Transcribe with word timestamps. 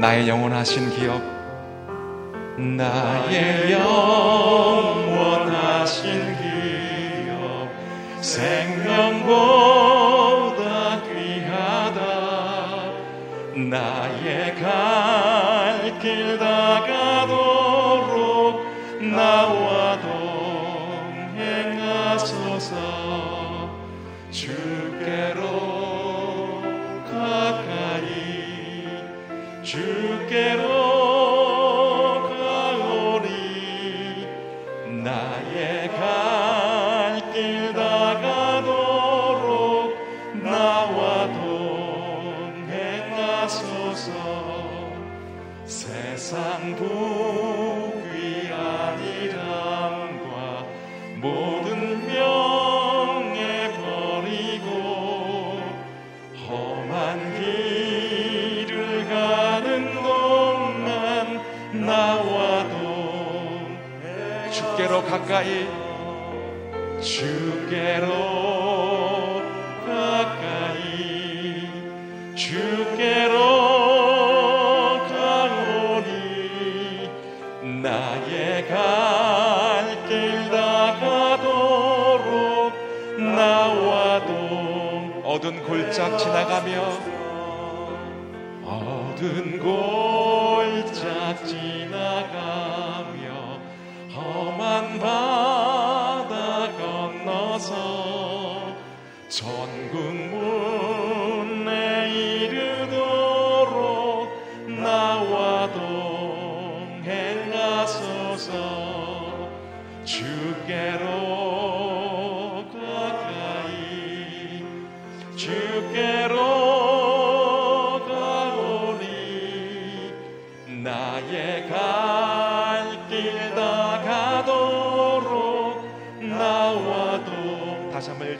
나의 0.00 0.26
영원하신 0.26 0.90
기억 0.96 1.20
나의 2.56 3.70
영원하신 3.70 4.86
기억 6.40 7.68
생명보다 8.22 9.42
귀하다. 11.02 12.00
나 13.68 13.99
가까이 65.30 65.64
주께로 67.00 68.08
가까이 69.86 71.70
주께로 72.34 73.38
가오니 75.06 77.08
나의 77.80 78.66
갈길 78.66 80.50
다가도록 80.50 82.26
나와 83.16 84.26
동 84.26 85.22
어두운 85.24 85.62
골짜 85.62 86.16
지나가며 86.16 87.09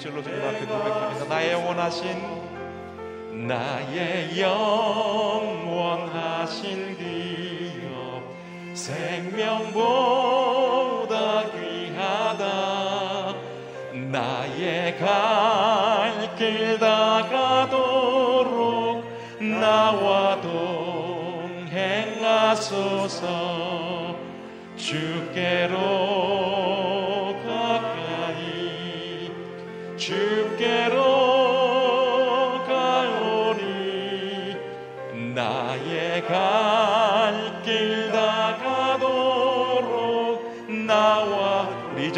일절로 0.00 0.22
주님 0.22 0.42
앞에 0.42 0.60
고백합니다. 0.60 1.26
나의 1.26 1.52
영원하신 1.52 2.06
나의 3.46 4.40
영원하신 4.40 5.76
기업 6.96 8.22
생명보다 8.72 9.90
귀하다. 11.52 13.34
나의 14.10 14.96
갈 14.96 16.30
길 16.38 16.78
다가도록 16.78 17.84
나와 19.38 20.40
동행하소서. 22.16 23.20
주께로 24.76 26.29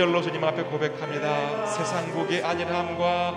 절로 0.02 0.20
주님 0.20 0.42
앞에 0.42 0.64
고백합니다. 0.64 1.64
세상 1.64 2.10
복의 2.10 2.42
안일함과 2.42 3.36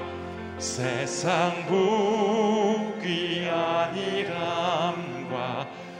세상 0.57 1.63
부귀 1.67 3.47
아니람과 3.47 4.07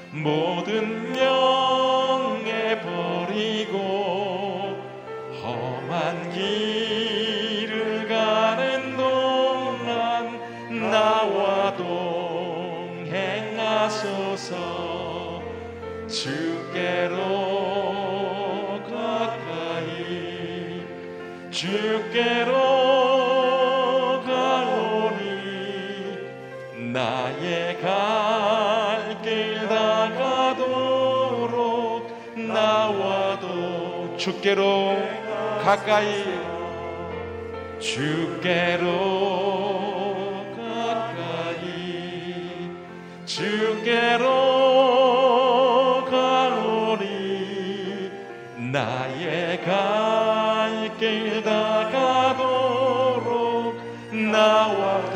모든 0.10 1.12
명예 1.14 2.82
버리고 2.82 4.76
험한 5.44 6.32
길을 6.32 8.08
가는 8.08 8.98
동안 8.98 10.40
나와 10.90 11.76
동행하소서. 13.46 14.16
주께로 16.08 17.55
주께로 21.56 22.52
가오니 24.26 25.24
나의 26.92 27.80
갈 27.82 28.76
길 29.26 29.68
다가도록 29.68 30.96
나와도 32.36 34.16
주께로 34.18 34.98
가까이 35.64 36.24
주께로 37.80 39.15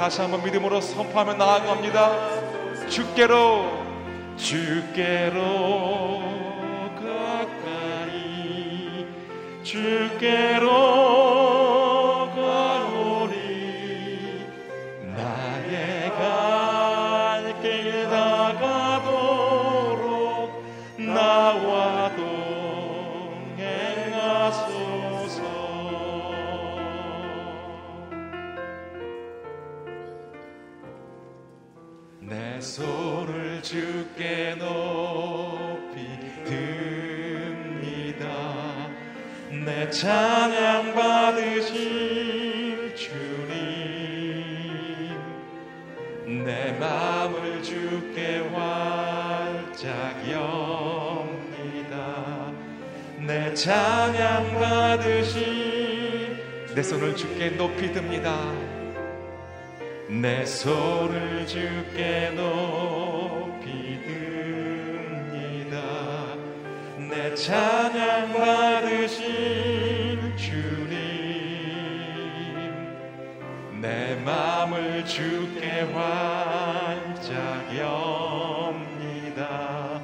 다시 0.10 0.22
한번 0.22 0.44
믿음으로 0.44 0.82
선포하며 0.82 1.36
나아갑니다. 1.36 2.88
주께로 2.90 3.64
주께로 4.38 6.24
가까이 6.96 9.06
주께로 9.62 10.59
찬양 39.92 40.94
받으실 40.94 42.94
주님 42.96 43.18
내 46.46 46.72
마음을 46.74 47.64
주께 47.64 48.38
활짝 48.54 49.90
엽니다. 50.32 52.52
내 53.18 53.52
찬양 53.54 54.60
받으실 54.60 56.38
내 56.76 56.84
손을 56.84 57.16
주께 57.16 57.50
높이 57.50 57.92
듭니다. 57.92 58.54
내 60.08 60.46
손을 60.46 61.48
주께 61.48 62.30
높이 62.36 63.40
찬양 67.40 68.34
받으신 68.34 68.99
내 74.20 74.26
맘을 74.26 75.06
주께 75.06 75.88
활짝 75.94 77.34
엽니다. 77.78 80.02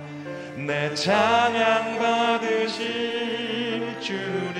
내 0.55 0.95
찬양 0.95 1.99
받으신 1.99 3.99
주님 3.99 4.55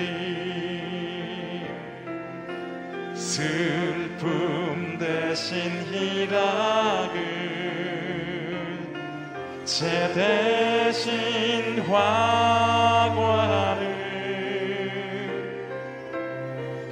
슬픔 3.14 4.98
대신 4.98 5.70
희락을 5.90 7.16
제 9.64 10.12
대신 10.12 11.80
화관을 11.80 13.96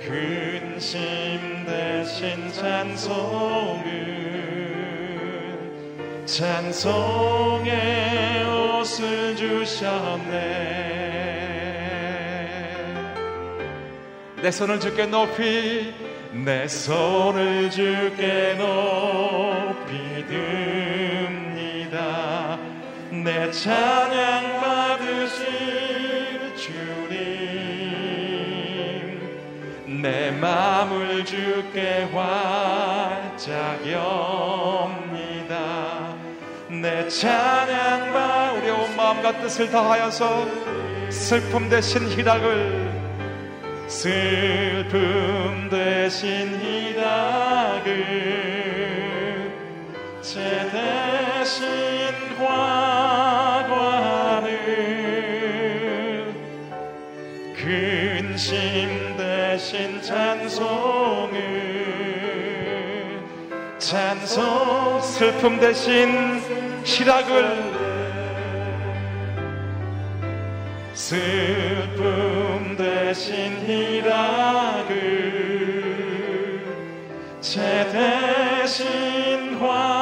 근심 0.01 1.24
대신 2.25 2.51
찬송을 2.51 3.85
찬송의 6.25 7.71
옷을 8.49 9.37
주셨네. 9.37 10.33
내 14.41 14.51
손을 14.51 14.81
주께 14.81 15.05
높이 15.05 15.93
내 16.33 16.67
손을 16.67 17.71
주께 17.71 18.55
높이 18.55 20.25
듭니다. 20.27 21.99
내 23.11 23.51
찬양 23.51 24.54
내 30.05 30.31
마음을 30.33 31.25
주께 31.25 32.07
활짝 32.13 33.81
엽니다. 33.91 35.55
내 36.69 37.09
찬양 37.09 38.13
받 38.13 38.53
우리 38.53 38.69
온 38.69 38.95
마음과 38.97 39.41
뜻을 39.41 39.71
다하여서 39.71 40.47
슬픔 41.09 41.71
대신 41.71 42.07
희락을 42.11 42.93
슬픔 43.87 45.71
대신 45.71 46.61
희락을 46.61 47.95
제 50.21 50.69
대신 50.71 51.65
화 52.41 53.14
대신 59.75 60.01
찬송을 60.03 61.35
찬송 63.77 65.01
슬픔 65.01 65.59
대신 65.59 66.41
희락을 66.85 67.75
슬픔 70.95 72.77
대신 72.79 73.67
희락을 73.67 74.95
제 77.41 77.89
대신 77.91 79.57
화 79.59 79.94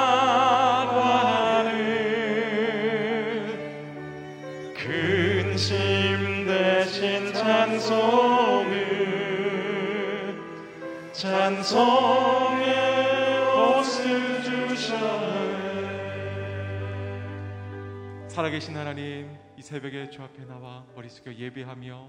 살아계신 18.28 18.76
하나님 18.76 19.36
이 19.56 19.62
새벽에 19.62 20.10
주 20.10 20.22
앞에 20.22 20.44
나와 20.46 20.84
머리 20.96 21.08
숙여 21.08 21.32
예배하며 21.32 22.08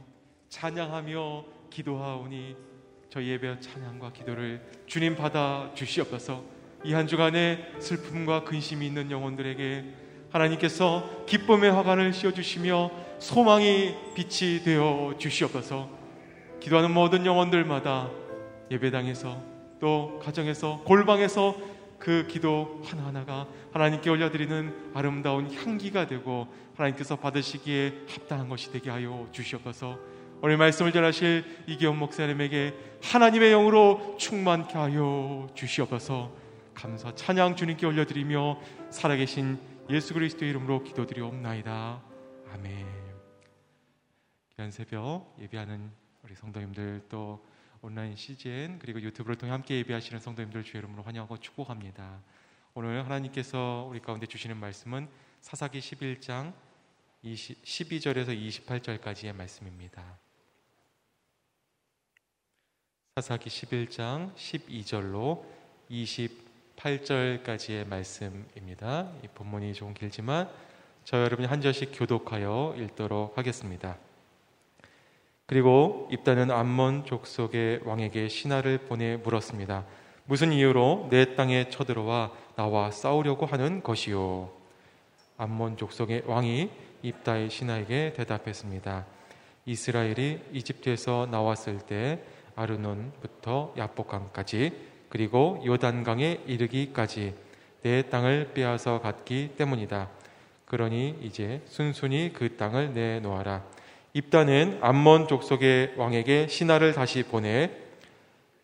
찬양하며 0.49 1.45
기도하오니 1.69 2.55
저 3.11 3.21
예배와 3.23 3.59
찬양과 3.59 4.13
기도를 4.13 4.65
주님 4.87 5.15
받아 5.15 5.69
주시옵소서. 5.75 6.43
이 6.85 6.93
한 6.93 7.05
주간에 7.07 7.71
슬픔과 7.79 8.43
근심이 8.45 8.87
있는 8.87 9.11
영혼들에게 9.11 9.85
하나님께서 10.31 11.25
기쁨의 11.27 11.71
화관을 11.71 12.11
씌워주시며 12.11 12.91
소망이 13.19 13.93
빛이 14.15 14.63
되어 14.63 15.13
주시옵소서. 15.19 15.89
기도하는 16.59 16.91
모든 16.91 17.25
영혼들마다 17.25 18.09
예배당에서 18.73 19.41
또 19.79 20.19
가정에서 20.21 20.81
골방에서 20.85 21.55
그 21.99 22.27
기도 22.27 22.81
하나하나가 22.83 23.47
하나님께 23.71 24.09
올려드리는 24.09 24.91
아름다운 24.93 25.53
향기가 25.53 26.07
되고 26.07 26.47
하나님께서 26.75 27.15
받으시기에 27.15 28.05
합당한 28.09 28.49
것이 28.49 28.71
되게 28.71 28.89
하여 28.89 29.27
주시옵소서. 29.31 29.97
오늘 30.41 30.57
말씀을 30.57 30.91
전하실 30.91 31.63
이기원 31.67 31.97
목사님에게 31.97 32.73
하나님의 33.01 33.51
영으로 33.51 34.17
충만케 34.17 34.77
하여 34.77 35.47
주시옵소서. 35.53 36.33
감사 36.73 37.15
찬양 37.15 37.55
주님께 37.55 37.85
올려드리며 37.85 38.59
살아계신 38.89 39.57
예수 39.89 40.13
그리스도의 40.13 40.49
이름으로 40.51 40.83
기도드리옵나이다. 40.83 42.01
아멘. 42.53 42.87
귀한 44.55 44.71
새벽 44.71 45.35
예배하는 45.39 45.91
우리 46.23 46.35
성도님들 46.35 47.03
또 47.07 47.45
온라인 47.83 48.15
CGN 48.15 48.79
그리고 48.79 49.01
유튜브를 49.01 49.35
통해 49.35 49.51
함께 49.51 49.75
예배하시는 49.79 50.21
성도님들 50.21 50.63
주의 50.63 50.79
이름으로 50.79 51.03
환영하고 51.03 51.37
축복합니다. 51.37 52.21
오늘 52.73 53.03
하나님께서 53.03 53.85
우리 53.89 53.99
가운데 53.99 54.25
주시는 54.25 54.55
말씀은 54.55 55.09
사사기 55.41 55.79
11장 55.79 56.53
20, 57.23 57.61
12절에서 57.61 58.65
28절까지의 58.65 59.35
말씀입니다. 59.35 60.17
사사기 63.15 63.49
11장 63.49 64.33
12절로 64.33 65.43
28절까지의 65.91 67.85
말씀입니다. 67.85 69.11
이 69.25 69.27
본문이 69.27 69.73
좀 69.73 69.93
길지만 69.93 70.49
저 71.03 71.21
여러분이 71.21 71.49
한 71.49 71.59
절씩 71.59 71.91
교독하여 71.93 72.75
읽도록 72.77 73.37
하겠습니다. 73.37 73.97
그리고 75.45 76.07
입다는 76.11 76.51
암몬 76.51 77.05
족속의 77.05 77.81
왕에게 77.83 78.29
신하를 78.29 78.77
보내 78.79 79.17
물었습니다. 79.17 79.85
무슨 80.25 80.53
이유로 80.53 81.07
내 81.09 81.35
땅에 81.35 81.69
쳐들어와 81.69 82.31
나와 82.55 82.91
싸우려고 82.91 83.45
하는 83.45 83.83
것이요? 83.83 84.49
암몬 85.37 85.77
족속의 85.77 86.23
왕이 86.27 86.69
입다의 87.01 87.49
신하에게 87.49 88.13
대답했습니다. 88.13 89.05
이스라엘이 89.65 90.39
이집트에서 90.53 91.27
나왔을 91.29 91.79
때 91.79 92.23
아르논부터 92.55 93.73
야복강까지 93.77 94.71
그리고 95.09 95.61
요단강에 95.65 96.43
이르기까지 96.47 97.35
내 97.81 98.09
땅을 98.09 98.51
빼앗아 98.53 98.99
갔기 98.99 99.55
때문이다. 99.57 100.09
그러니 100.65 101.19
이제 101.21 101.61
순순히 101.65 102.31
그 102.33 102.55
땅을 102.55 102.93
내놓아라. 102.93 103.72
입다는 104.15 104.77
암몬 104.81 105.27
족속의 105.27 105.95
왕에게 105.97 106.47
신하를 106.47 106.93
다시 106.93 107.23
보내 107.23 107.71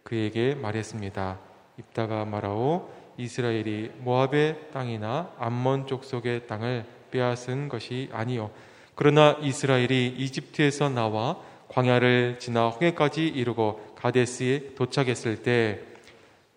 그에게 0.03 0.53
말했습니다. 0.53 1.39
입다가 1.79 2.23
말하오 2.25 2.87
이스라엘이 3.17 3.91
모압의 3.97 4.69
땅이나 4.71 5.33
암몬 5.39 5.87
족속의 5.87 6.45
땅을 6.45 6.85
빼앗은 7.09 7.67
것이 7.67 8.09
아니요 8.11 8.51
그러나 8.93 9.37
이스라엘이 9.41 10.15
이집트에서 10.19 10.89
나와 10.89 11.41
광야를 11.69 12.37
지나 12.37 12.69
홍해까지 12.69 13.27
이르고 13.27 13.95
가데스에 13.95 14.75
도착했을 14.75 15.41
때 15.41 15.81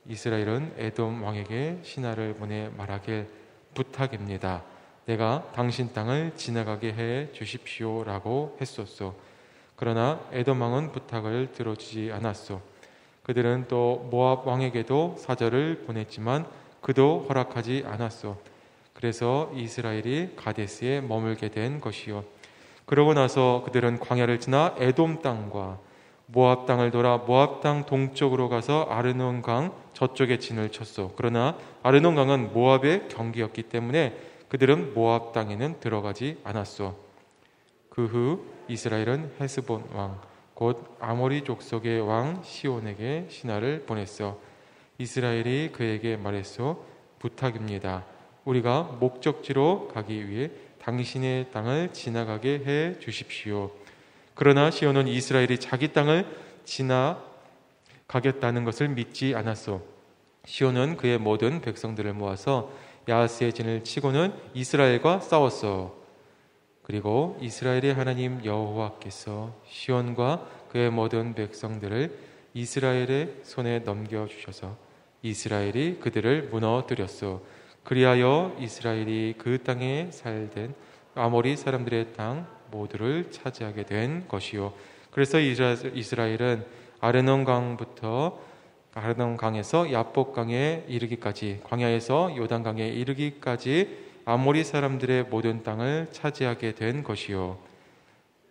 이스라엘은 0.06 0.75
에돔 0.76 1.22
왕에게 1.22 1.78
신하를 1.82 2.34
보내 2.34 2.68
말하길 2.76 3.26
부탁입니다. 3.72 4.64
내가 5.06 5.50
당신 5.54 5.92
땅을 5.92 6.32
지나가게 6.37 6.92
해 6.92 7.32
주십시오라고 7.32 8.56
했었소. 8.61 9.14
그러나 9.76 10.21
에돔 10.32 10.61
왕은 10.61 10.92
부탁을 10.92 11.52
들어주지 11.52 12.12
않았소. 12.12 12.61
그들은 13.25 13.66
또 13.68 14.09
모압 14.11 14.47
왕에게도 14.47 15.16
사절을 15.18 15.85
보냈지만 15.87 16.47
그도 16.80 17.26
허락하지 17.28 17.85
않았소. 17.87 18.37
그래서 18.92 19.50
이스라엘이 19.54 20.37
가데스에 20.37 21.00
머물게 21.00 21.49
된 21.50 21.80
것이요. 21.80 22.25
그러고 22.85 23.14
나서 23.14 23.62
그들은 23.64 23.99
광야를 23.99 24.38
지나 24.38 24.75
에돔 24.78 25.23
땅과 25.23 25.78
모압 26.26 26.66
땅을 26.66 26.90
돌아 26.90 27.18
모압 27.18 27.61
땅 27.61 27.85
동쪽으로 27.85 28.49
가서 28.49 28.87
아르논 28.88 29.42
강 29.42 29.73
저쪽에 29.92 30.38
진을 30.38 30.71
쳤소. 30.71 31.12
그러나 31.16 31.56
아르논 31.82 32.14
강은 32.14 32.52
모압의 32.52 33.09
경기였기 33.09 33.64
때문에 33.64 34.16
그들은 34.52 34.92
모압 34.92 35.32
땅에는 35.32 35.80
들어가지 35.80 36.37
않았소. 36.44 36.94
그 37.88 38.04
후 38.04 38.44
이스라엘은 38.68 39.37
헤스본 39.40 39.85
왕, 39.94 40.21
곧 40.52 40.94
아모리 41.00 41.44
족속의 41.44 42.02
왕 42.02 42.42
시온에게 42.44 43.28
신하를 43.30 43.87
보냈어. 43.87 44.38
이스라엘이 44.99 45.73
그에게 45.73 46.18
말했소. 46.18 46.85
부탁입니다. 47.18 48.04
우리가 48.44 48.99
목적지로 49.00 49.88
가기 49.88 50.28
위해 50.28 50.50
당신의 50.82 51.50
땅을 51.50 51.94
지나가게 51.94 52.62
해 52.66 52.99
주십시오. 52.99 53.71
그러나 54.35 54.71
시온은 54.71 55.09
이스라엘이 55.09 55.61
자기 55.61 55.94
땅을 55.94 56.26
지나가겠다는 56.66 58.66
것을 58.66 58.88
믿지 58.88 59.35
않았소. 59.35 59.80
시온은 60.44 60.99
그의 60.99 61.16
모든 61.16 61.62
백성들을 61.62 62.12
모아서 62.12 62.71
야스의 63.09 63.52
진을 63.52 63.85
치고는 63.85 64.32
이스라엘과 64.54 65.21
싸웠어. 65.21 65.94
그리고 66.82 67.37
이스라엘의 67.40 67.94
하나님 67.94 68.44
여호와께서 68.44 69.54
시온과 69.68 70.47
그의 70.71 70.90
모든 70.90 71.35
백성들을 71.35 72.18
이스라엘의 72.54 73.40
손에 73.42 73.80
넘겨 73.80 74.26
주셔서 74.26 74.76
이스라엘이 75.23 75.99
그들을 76.00 76.49
무너뜨렸소. 76.50 77.44
그리하여 77.85 78.56
이스라엘이 78.61 79.35
그 79.38 79.62
땅에 79.62 80.09
살된 80.11 80.75
아모리 81.14 81.56
사람들의 81.56 82.14
땅 82.14 82.47
모두를 82.71 83.30
차지하게 83.30 83.85
된 83.85 84.28
것이요. 84.28 84.73
그래서 85.11 85.38
이스라엘은 85.38 86.64
아르논 87.00 87.44
강부터 87.44 88.38
아르논 88.94 89.38
강에서 89.38 89.90
야복 89.90 90.34
강에 90.34 90.84
이르기까지 90.87 91.61
광야에서 91.64 92.37
요단 92.37 92.62
강에 92.62 92.87
이르기까지 92.88 93.96
아모리 94.26 94.64
사람들의 94.64 95.25
모든 95.25 95.62
땅을 95.62 96.08
차지하게 96.12 96.75
된 96.75 97.02
것이요. 97.02 97.58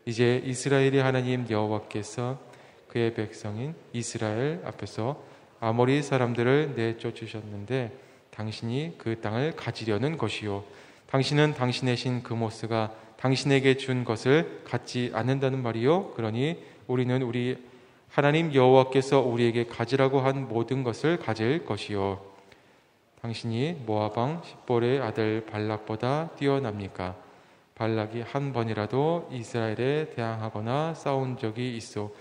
이제 0.05 0.41
이스라엘의 0.43 0.98
하나님 0.98 1.45
여호와께서 1.48 2.39
그의 2.88 3.13
백성인 3.13 3.75
이스라엘 3.93 4.62
앞에서 4.65 5.24
아모리 5.60 6.01
사람들을 6.01 6.74
내쫓으셨는데 6.75 7.91
당신이 8.31 8.95
그 8.98 9.21
땅을 9.21 9.55
가지려는 9.55 10.17
것이요. 10.17 10.63
당신은 11.05 11.53
당신의 11.53 11.98
신 11.98 12.24
그모스가 12.24 12.95
당신에게 13.17 13.77
준 13.77 14.03
것을 14.03 14.63
갖지 14.65 15.12
않는다는 15.13 15.62
말이요. 15.62 16.13
그러니 16.13 16.57
우리는 16.88 17.21
우리 17.21 17.57
하나님 18.12 18.53
여호와께서 18.53 19.22
우리에게 19.22 19.68
가지라고 19.68 20.20
한 20.20 20.50
모든 20.50 20.84
것을 20.84 21.18
가질 21.18 21.65
것이요. 21.65 22.20
당신이 23.22 23.84
모아방 23.86 24.41
십볼의 24.44 25.00
아들 25.00 25.46
발락보다 25.46 26.32
뛰어납니까? 26.36 27.15
발락이 27.75 28.22
한 28.22 28.51
번이라도 28.51 29.30
이스라엘에 29.32 30.10
대항하거나 30.15 30.94
싸운 30.94 31.38
적이 31.38 31.77
있어 31.77 32.12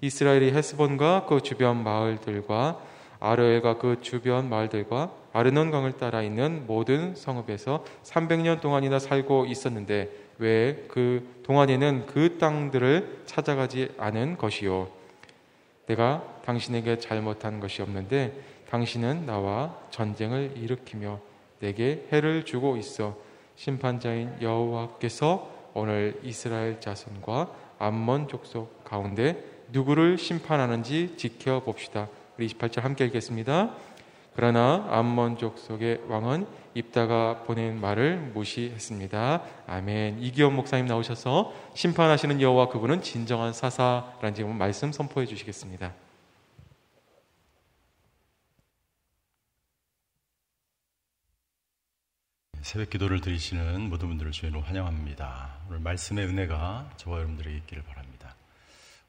이스라엘이 0.00 0.52
헤스본과 0.52 1.26
그 1.26 1.40
주변 1.40 1.82
마을들과 1.82 2.80
아르엘과 3.18 3.78
그 3.78 4.00
주변 4.00 4.48
마을들과 4.48 5.10
아르논 5.32 5.70
강을 5.70 5.92
따라 5.98 6.22
있는 6.22 6.64
모든 6.66 7.14
성읍에서 7.14 7.84
300년 8.04 8.60
동안이나 8.60 8.98
살고 8.98 9.46
있었는데 9.46 10.10
왜 10.38 10.86
그 10.88 11.40
동안에는 11.42 12.06
그 12.06 12.38
땅들을 12.38 13.22
찾아가지 13.26 13.90
않은 13.98 14.38
것이요 14.38 14.99
내가 15.90 16.22
당신에게 16.44 16.98
잘못한 16.98 17.58
것이 17.58 17.82
없는데 17.82 18.32
당신은 18.70 19.26
나와 19.26 19.76
전쟁을 19.90 20.52
일으키며 20.56 21.18
내게 21.58 22.06
해를 22.12 22.44
주고 22.44 22.76
있어 22.76 23.16
심판자인 23.56 24.32
여호와께서 24.40 25.50
오늘 25.74 26.18
이스라엘 26.22 26.80
자손과 26.80 27.50
암몬 27.78 28.28
족속 28.28 28.84
가운데 28.84 29.44
누구를 29.72 30.18
심판하는지 30.18 31.14
지켜봅시다. 31.16 32.08
우리 32.38 32.46
28절 32.48 32.80
함께 32.82 33.04
읽겠습니다. 33.06 33.74
그러나 34.34 34.86
암몬 34.90 35.38
족속의 35.38 36.02
왕은 36.08 36.46
입다가 36.74 37.42
보낸 37.44 37.80
말을 37.80 38.18
무시했습니다. 38.34 39.42
아멘. 39.66 40.22
이기원 40.22 40.54
목사님 40.54 40.86
나오셔서 40.86 41.52
심판하시는 41.74 42.40
여호와 42.40 42.68
그분은 42.68 43.02
진정한 43.02 43.52
사사라는 43.52 44.34
지금 44.34 44.56
말씀 44.56 44.92
선포해 44.92 45.26
주시겠습니다. 45.26 45.92
새벽 52.62 52.90
기도를 52.90 53.20
드리시는 53.20 53.88
모든 53.88 54.08
분들을 54.08 54.30
주의로 54.30 54.60
환영합니다. 54.60 55.56
오늘 55.66 55.80
말씀의 55.80 56.26
은혜가 56.26 56.90
저와 56.96 57.16
여러분들에게 57.16 57.56
있기를 57.56 57.82
바랍니다. 57.82 58.19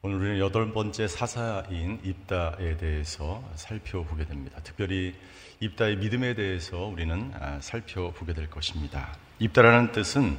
오늘 0.04 0.16
우리는 0.16 0.38
여덟 0.40 0.72
번째 0.72 1.06
사사인 1.06 2.00
입다에 2.02 2.76
대해서 2.76 3.40
살펴보게 3.54 4.24
됩니다. 4.24 4.58
특별히 4.64 5.14
입다의 5.60 5.94
믿음에 5.98 6.34
대해서 6.34 6.86
우리는 6.86 7.30
아, 7.38 7.60
살펴보게 7.60 8.32
될 8.34 8.50
것입니다. 8.50 9.16
입다라는 9.38 9.92
뜻은 9.92 10.36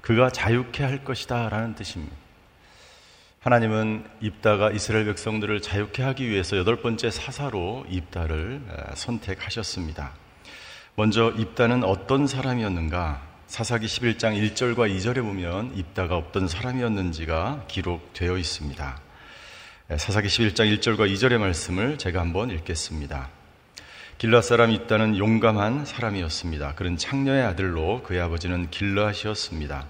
그가 0.00 0.30
자유케 0.30 0.82
할 0.82 1.04
것이다 1.04 1.50
라는 1.50 1.74
뜻입니다. 1.74 2.16
하나님은 3.40 4.08
입다가 4.22 4.70
이스라엘 4.70 5.04
백성들을 5.04 5.60
자유케 5.60 6.02
하기 6.02 6.30
위해서 6.30 6.56
여덟 6.56 6.76
번째 6.80 7.10
사사로 7.10 7.84
입다를 7.90 8.62
아, 8.70 8.94
선택하셨습니다. 8.94 10.12
먼저 10.94 11.34
입다는 11.36 11.84
어떤 11.84 12.26
사람이었는가? 12.26 13.32
사사기 13.46 13.84
11장 13.84 14.32
1절과 14.54 14.90
2절에 14.96 15.16
보면 15.16 15.76
입다가 15.76 16.16
어떤 16.16 16.48
사람이었는지가 16.48 17.66
기록되어 17.68 18.38
있습니다. 18.38 19.01
사사기 19.98 20.28
11장 20.28 20.74
1절과 20.78 21.12
2절의 21.12 21.38
말씀을 21.38 21.98
제가 21.98 22.20
한번 22.20 22.50
읽겠습니다. 22.50 23.28
길라 24.18 24.40
사람 24.40 24.70
입다는 24.70 25.18
용감한 25.18 25.84
사람이었습니다. 25.84 26.74
그는 26.76 26.96
창녀의 26.96 27.42
아들로 27.42 28.02
그의 28.02 28.20
아버지는 28.20 28.70
길라시였습니다. 28.70 29.86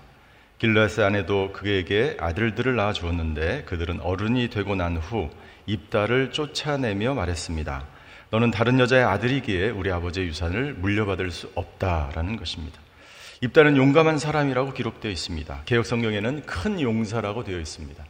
길라스의 0.59 1.07
아내도 1.07 1.53
그에게 1.53 2.17
아들들을 2.19 2.75
낳아 2.75 2.93
주었는데 2.93 3.65
그들은 3.65 4.01
어른이 4.01 4.49
되고 4.51 4.75
난 4.75 4.97
후 4.97 5.31
입다를 5.67 6.33
쫓아내며 6.33 7.15
말했습니다. 7.15 7.85
너는 8.31 8.51
다른 8.51 8.81
여자의 8.81 9.05
아들이기에 9.05 9.71
우리 9.71 9.93
아버지의 9.93 10.27
유산을 10.29 10.75
물려받을 10.75 11.31
수 11.31 11.51
없다라는 11.55 12.37
것입니다. 12.37 12.81
입다는 13.41 13.77
용감한 13.77 14.19
사람이라고 14.19 14.73
기록되어 14.73 15.11
있습니다. 15.11 15.63
개혁 15.67 15.85
성경에는 15.87 16.43
큰 16.47 16.81
용사라고 16.81 17.45
되어 17.45 17.59
있습니다. 17.59 18.05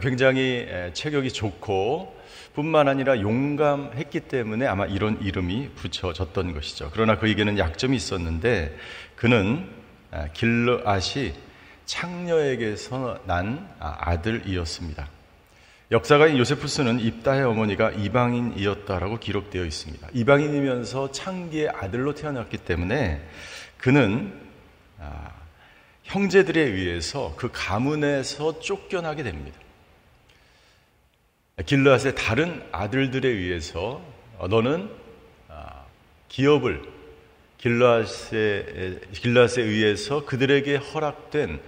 굉장히 0.00 0.66
체격이 0.92 1.32
좋고 1.32 2.16
뿐만 2.54 2.88
아니라 2.88 3.20
용감했기 3.20 4.20
때문에 4.20 4.66
아마 4.66 4.86
이런 4.86 5.20
이름이 5.22 5.70
붙여졌던 5.74 6.54
것이죠. 6.54 6.90
그러나 6.92 7.18
그에게는 7.18 7.58
약점이 7.58 7.96
있었는데 7.96 8.76
그는 9.14 9.68
길르앗이 10.32 11.34
창녀에게서 11.84 13.20
난 13.26 13.68
아들이었습니다. 13.78 15.08
역사가인 15.92 16.36
요세푸스는 16.38 16.98
입다의 16.98 17.44
어머니가 17.44 17.92
이방인이었다라고 17.92 19.20
기록되어 19.20 19.64
있습니다. 19.64 20.08
이방인이면서 20.14 21.12
창기의 21.12 21.68
아들로 21.68 22.14
태어났기 22.14 22.56
때문에 22.58 23.22
그는 23.78 24.32
아, 24.98 25.30
형제들에 26.02 26.60
의해서 26.60 27.34
그 27.36 27.50
가문에서 27.52 28.58
쫓겨나게 28.58 29.22
됩니다. 29.22 29.60
길르앗의 31.64 32.14
다른 32.14 32.62
아들들에 32.70 33.26
의해서 33.26 34.02
너는 34.46 34.90
아, 35.48 35.84
기업을 36.28 36.82
길르앗에, 37.56 39.00
길르앗에 39.12 39.62
의해서 39.62 40.26
그들에게 40.26 40.76
허락된 40.76 41.60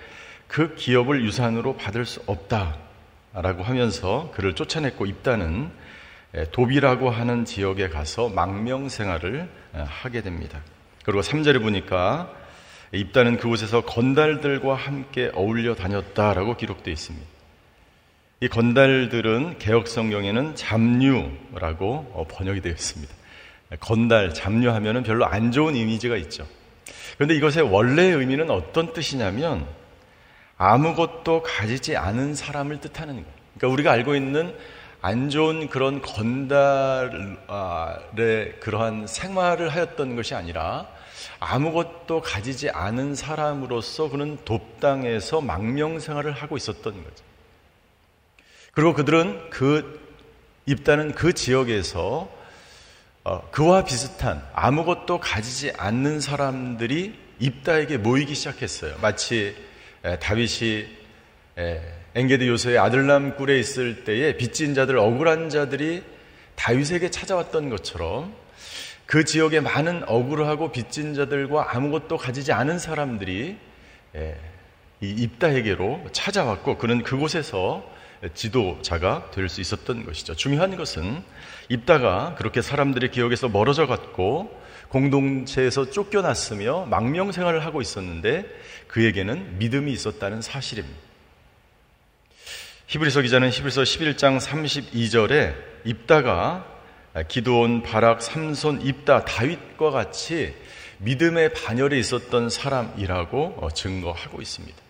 그 0.47 0.75
기업을 0.75 1.25
유산으로 1.25 1.79
받을 1.79 2.05
수 2.05 2.23
없다. 2.27 2.77
라고 3.33 3.63
하면서 3.63 4.31
그를 4.35 4.55
쫓아냈고 4.55 5.07
입다는 5.07 5.71
도비라고 6.53 7.09
하는 7.09 7.47
지역에 7.47 7.89
가서 7.89 8.29
망명 8.29 8.91
생활을 8.91 9.49
하게 9.73 10.21
됩니다. 10.21 10.61
그리고 11.05 11.23
3절에 11.23 11.63
보니까 11.63 12.31
입다는 12.93 13.39
그곳에서 13.39 13.83
건달들과 13.83 14.75
함께 14.75 15.31
어울려 15.35 15.75
다녔다라고 15.75 16.57
기록되어 16.57 16.93
있습니다. 16.93 17.38
이 18.41 18.47
건달들은 18.47 19.59
개혁 19.59 19.89
성경에는 19.89 20.55
잡류라고 20.55 22.13
어, 22.15 22.25
번역이 22.31 22.61
되어 22.61 22.73
있습니다. 22.73 23.13
건달, 23.81 24.33
잡류하면은 24.33 25.03
별로 25.03 25.27
안 25.27 25.51
좋은 25.51 25.75
이미지가 25.75 26.17
있죠. 26.19 26.47
그런데 27.17 27.35
이것의 27.35 27.69
원래 27.69 28.05
의미는 28.05 28.49
어떤 28.51 28.93
뜻이냐면 28.93 29.67
아무것도 30.57 31.43
가지지 31.43 31.97
않은 31.97 32.37
사람을 32.37 32.81
뜻하는 32.81 33.15
거예요. 33.15 33.29
그러니까 33.57 33.75
우리가 33.75 33.91
알고 33.91 34.15
있는 34.15 34.55
안 35.01 35.31
좋은 35.31 35.69
그런 35.69 36.01
건달의 36.01 37.41
그러한 38.61 39.09
생활을 39.09 39.69
하였던 39.69 40.15
것이 40.15 40.37
아니라 40.37 40.87
아무것도 41.41 42.21
가지지 42.21 42.71
않은 42.71 43.17
사람으로서 43.17 44.11
그는 44.11 44.39
돕당에서 44.45 45.41
망명 45.41 45.99
생활을 45.99 46.31
하고 46.31 46.57
있었던 46.57 46.93
거죠. 46.93 47.28
그리고 48.73 48.95
그들은 48.95 49.51
그 49.51 50.01
입다는 50.67 51.13
그 51.13 51.33
지역에서 51.33 52.31
어, 53.25 53.51
그와 53.51 53.85
비슷한 53.85 54.43
아무것도 54.55 55.21
가지지 55.21 55.73
않는 55.77 56.21
사람들이 56.21 57.19
입다에게 57.41 57.99
모이기 57.99 58.35
시작했어요. 58.35 58.97
마치 59.01 59.55
다윗이 60.21 60.87
엥게드 62.15 62.47
요소의 62.47 62.79
아들남 62.79 63.37
굴에 63.37 63.59
있을 63.59 64.05
때에 64.05 64.37
빚진 64.37 64.75
자들, 64.75 64.97
억울한 64.97 65.51
자들이 65.51 66.03
다윗에게 66.55 67.11
찾아왔던 67.11 67.69
것처럼 67.69 68.35
그 69.07 69.25
지역에 69.25 69.61
많은 69.61 70.05
억울하고 70.07 70.73
빚진 70.73 71.15
자들과 71.15 71.77
아무것도 71.77 72.17
가지지 72.17 72.53
않은 72.53 72.79
사람들이 72.79 73.57
이 75.01 75.09
입다에게로 75.09 76.09
찾아왔고 76.13 76.79
그는 76.79 77.03
그곳에서 77.03 77.98
지도자가 78.35 79.31
될 79.31 79.49
수 79.49 79.61
있었던 79.61 80.05
것이죠. 80.05 80.35
중요한 80.35 80.77
것은 80.77 81.23
입다가 81.69 82.35
그렇게 82.37 82.63
사람들의 82.63 83.11
기억에서 83.11 83.49
멀어져 83.49 83.87
갔고 83.87 84.61
공동체에서 84.89 85.91
쫓겨났으며 85.91 86.87
망명 86.87 87.31
생활을 87.31 87.65
하고 87.65 87.81
있었는데 87.81 88.47
그에게는 88.89 89.59
믿음이 89.59 89.93
있었다는 89.93 90.43
사실입니다. 90.43 90.99
히브리서 92.87 93.21
기자는 93.21 93.51
히브리서 93.51 93.83
11장 93.83 94.41
32절에 94.41 95.55
입다가 95.85 96.67
기도온 97.29 97.83
바락 97.83 98.23
삼손 98.23 98.81
입다 98.83 99.25
다윗과 99.27 99.91
같이 99.91 100.55
믿음의 100.99 101.53
반열에 101.53 101.99
있었던 101.99 102.49
사람이라고 102.49 103.69
증거하고 103.75 104.41
있습니다. 104.41 104.88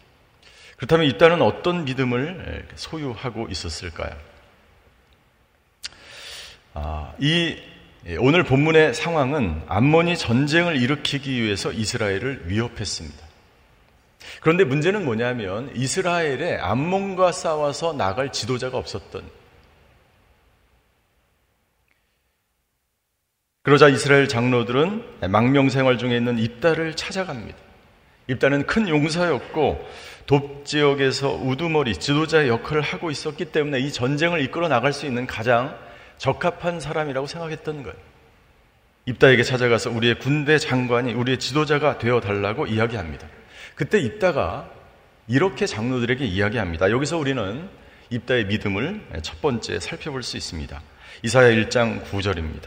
그렇다면 0.78 1.06
입다는 1.06 1.42
어떤 1.42 1.84
믿음을 1.84 2.66
소유하고 2.76 3.48
있었을까요? 3.50 4.16
아, 6.74 7.12
이 7.18 7.56
오늘 8.20 8.44
본문의 8.44 8.94
상황은 8.94 9.62
암몬이 9.66 10.16
전쟁을 10.16 10.80
일으키기 10.80 11.42
위해서 11.42 11.72
이스라엘을 11.72 12.44
위협했습니다. 12.46 13.26
그런데 14.40 14.62
문제는 14.62 15.04
뭐냐면 15.04 15.72
이스라엘에 15.74 16.58
암몬과 16.58 17.32
싸워서 17.32 17.92
나갈 17.94 18.30
지도자가 18.30 18.78
없었던 18.78 19.28
그러자 23.62 23.88
이스라엘 23.88 24.28
장로들은 24.28 25.28
망명 25.28 25.70
생활 25.70 25.98
중에 25.98 26.16
있는 26.16 26.38
입다를 26.38 26.94
찾아갑니다. 26.94 27.58
입다는 28.28 28.64
큰 28.66 28.88
용사였고 28.88 29.84
돕 30.28 30.66
지역에서 30.66 31.32
우두머리 31.32 31.96
지도자의 31.96 32.50
역할을 32.50 32.82
하고 32.82 33.10
있었기 33.10 33.46
때문에 33.46 33.80
이 33.80 33.90
전쟁을 33.90 34.42
이끌어 34.42 34.68
나갈 34.68 34.92
수 34.92 35.06
있는 35.06 35.26
가장 35.26 35.74
적합한 36.18 36.80
사람이라고 36.80 37.26
생각했던 37.26 37.82
거예요. 37.82 37.96
입다에게 39.06 39.42
찾아가서 39.42 39.90
우리의 39.90 40.18
군대 40.18 40.58
장관이 40.58 41.14
우리의 41.14 41.38
지도자가 41.38 41.96
되어 41.96 42.20
달라고 42.20 42.66
이야기합니다. 42.66 43.26
그때 43.74 43.98
입다가 43.98 44.68
이렇게 45.28 45.64
장로들에게 45.64 46.26
이야기합니다. 46.26 46.90
여기서 46.90 47.16
우리는 47.16 47.66
입다의 48.10 48.44
믿음을 48.48 49.00
첫 49.22 49.40
번째 49.40 49.80
살펴볼 49.80 50.22
수 50.22 50.36
있습니다. 50.36 50.82
이사야 51.22 51.48
1장 51.52 52.04
9절입니다. 52.04 52.66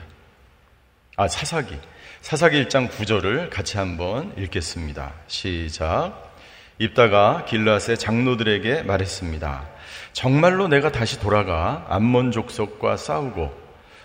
아, 1.16 1.28
사사기. 1.28 1.78
사사기 2.22 2.66
1장 2.66 2.90
9절을 2.90 3.52
같이 3.52 3.78
한번 3.78 4.34
읽겠습니다. 4.36 5.14
시작. 5.28 6.31
입다가 6.82 7.46
길라스의 7.46 8.00
장로들에게 8.00 8.82
말했습니다. 8.82 9.70
정말로 10.14 10.68
내가 10.68 10.92
다시 10.92 11.20
돌아가 11.20 11.86
암몬 11.90 12.32
족속과 12.32 12.98
싸우고 12.98 13.56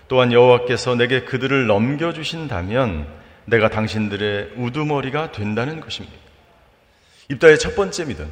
또한 0.07 0.31
여호와께서 0.31 0.93
내게 0.93 1.23
그들을 1.23 1.65
넘겨 1.65 2.13
주신다면 2.13 3.07
내가 3.45 3.69
당신들의 3.69 4.53
우두머리가 4.57 5.31
된다는 5.31 5.79
것입니다. 5.79 6.15
입다의 7.29 7.57
첫 7.57 7.75
번째 7.75 8.05
믿음, 8.05 8.31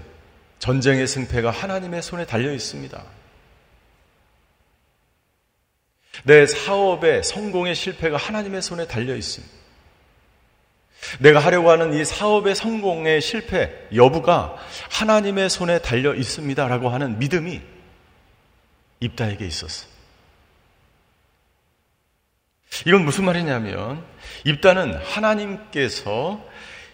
전쟁의 0.60 1.08
승패가 1.08 1.50
하나님의 1.50 2.04
손에 2.04 2.28
달려 2.28 2.54
있습니다. 2.54 3.04
내 6.24 6.46
사업의 6.46 7.24
성공의 7.24 7.74
실패가 7.74 8.18
하나님의 8.18 8.62
손에 8.62 8.86
달려 8.86 9.16
있습니다. 9.16 9.55
내가 11.20 11.40
하려고 11.40 11.72
하는 11.72 11.94
이 11.94 12.04
사업의 12.04 12.56
성공의 12.56 13.22
실패 13.22 13.72
여부가 13.94 14.56
하나님의 14.92 15.50
손에 15.50 15.80
달려 15.80 16.14
있습니다라고 16.14 16.90
하는 16.90 17.20
믿음이 17.20 17.62
입다에게 19.00 19.46
있었어요. 19.46 19.90
이건 22.86 23.06
무슨 23.06 23.26
말이냐면 23.26 24.04
입다는 24.44 24.96
하나님께서 24.96 26.44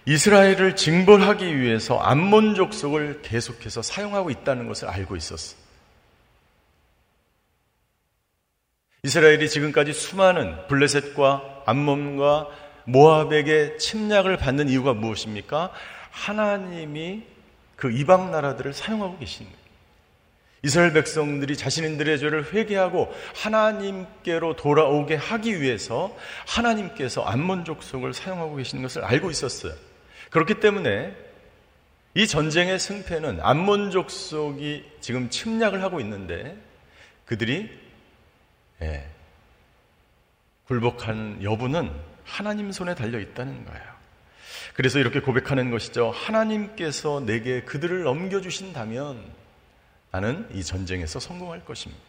이스라엘을 0.06 0.76
징벌하기 0.76 1.60
위해서 1.60 2.00
암몬 2.00 2.56
족속을 2.56 3.22
계속해서 3.22 3.82
사용하고 3.82 4.30
있다는 4.30 4.68
것을 4.68 4.88
알고 4.88 5.16
있었어. 5.16 5.56
이스라엘이 9.04 9.50
지금까지 9.50 9.94
수많은 9.94 10.68
블레셋과 10.68 11.64
암몬과 11.66 12.48
모압에게 12.86 13.78
침략을 13.78 14.38
받는 14.38 14.70
이유가 14.70 14.94
무엇입니까? 14.94 15.72
하나님이 16.12 17.24
그 17.76 17.92
이방 17.92 18.32
나라들을 18.32 18.74
사용하고 18.74 19.18
계신 19.18 19.46
거예요. 19.46 19.62
이스라엘 20.64 20.94
백성들이 20.94 21.58
자신들의 21.58 22.20
죄를 22.20 22.54
회개하고 22.54 23.12
하나님께로 23.36 24.56
돌아오게 24.56 25.16
하기 25.16 25.60
위해서 25.60 26.16
하나님께서 26.48 27.24
암몬 27.24 27.66
족속을 27.66 28.14
사용하고 28.14 28.58
계시는 28.58 28.84
것을 28.84 29.04
알고 29.04 29.32
있었어요. 29.32 29.74
그렇기 30.30 30.60
때문에 30.60 31.16
이 32.14 32.28
전쟁의 32.28 32.78
승패는 32.78 33.40
암몬 33.42 33.92
족속이 33.92 34.86
지금 35.00 35.30
침략을 35.30 35.82
하고 35.82 36.00
있는데 36.00 36.56
그들이 37.26 37.70
예, 38.82 39.08
굴복하는 40.68 41.44
여부는 41.44 41.92
하나님 42.24 42.72
손에 42.72 42.96
달려 42.96 43.20
있다는 43.20 43.66
거예요. 43.66 43.92
그래서 44.74 45.00
이렇게 45.00 45.20
고백하는 45.20 45.70
것이죠. 45.70 46.12
하나님께서 46.12 47.22
내게 47.26 47.62
그들을 47.64 48.04
넘겨주신다면 48.04 49.24
나는 50.12 50.48
이 50.54 50.64
전쟁에서 50.64 51.20
성공할 51.20 51.66
것입니다. 51.66 52.02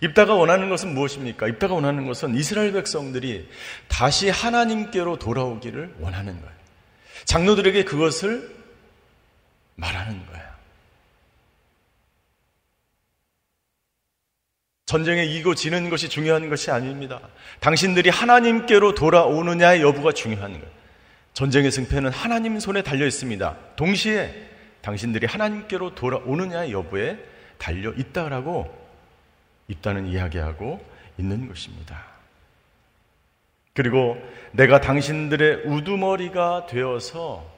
입다가 0.00 0.34
원하는 0.34 0.70
것은 0.70 0.94
무엇입니까? 0.94 1.48
입다가 1.48 1.74
원하는 1.74 2.06
것은 2.06 2.34
이스라엘 2.34 2.72
백성들이 2.72 3.48
다시 3.88 4.30
하나님께로 4.30 5.18
돌아오기를 5.18 5.96
원하는 6.00 6.40
거예요. 6.40 6.56
장로들에게 7.24 7.84
그것을 7.84 8.54
말하는 9.76 10.26
거예요. 10.26 10.51
전쟁에 14.92 15.24
이기고 15.24 15.54
지는 15.54 15.88
것이 15.88 16.10
중요한 16.10 16.50
것이 16.50 16.70
아닙니다. 16.70 17.18
당신들이 17.60 18.10
하나님께로 18.10 18.94
돌아오느냐의 18.94 19.80
여부가 19.80 20.12
중요한 20.12 20.52
거예요. 20.52 20.66
전쟁의 21.32 21.70
승패는 21.70 22.10
하나님 22.10 22.60
손에 22.60 22.82
달려 22.82 23.06
있습니다. 23.06 23.56
동시에 23.76 24.34
당신들이 24.82 25.26
하나님께로 25.26 25.94
돌아오느냐의 25.94 26.72
여부에 26.72 27.16
달려 27.56 27.90
있다라고 27.92 28.70
있다는 29.68 30.08
이야기하고 30.08 30.84
있는 31.16 31.48
것입니다. 31.48 32.04
그리고 33.72 34.18
내가 34.50 34.82
당신들의 34.82 35.68
우두머리가 35.68 36.66
되어서 36.66 37.50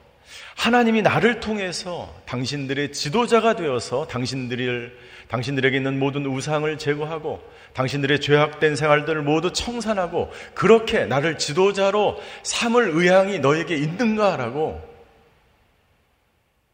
하나님이 0.56 1.02
나를 1.02 1.40
통해서 1.40 2.14
당신들의 2.26 2.92
지도자가 2.92 3.56
되어서 3.56 4.06
당신들을 4.06 4.98
당신들에게 5.28 5.76
있는 5.76 5.98
모든 5.98 6.26
우상을 6.26 6.78
제거하고 6.78 7.42
당신들의 7.74 8.20
죄악된 8.20 8.76
생활들을 8.76 9.22
모두 9.22 9.52
청산하고 9.52 10.32
그렇게 10.54 11.06
나를 11.06 11.38
지도자로 11.38 12.20
삼을 12.42 12.90
의향이 12.90 13.40
너에게 13.40 13.76
있는가라고 13.76 14.94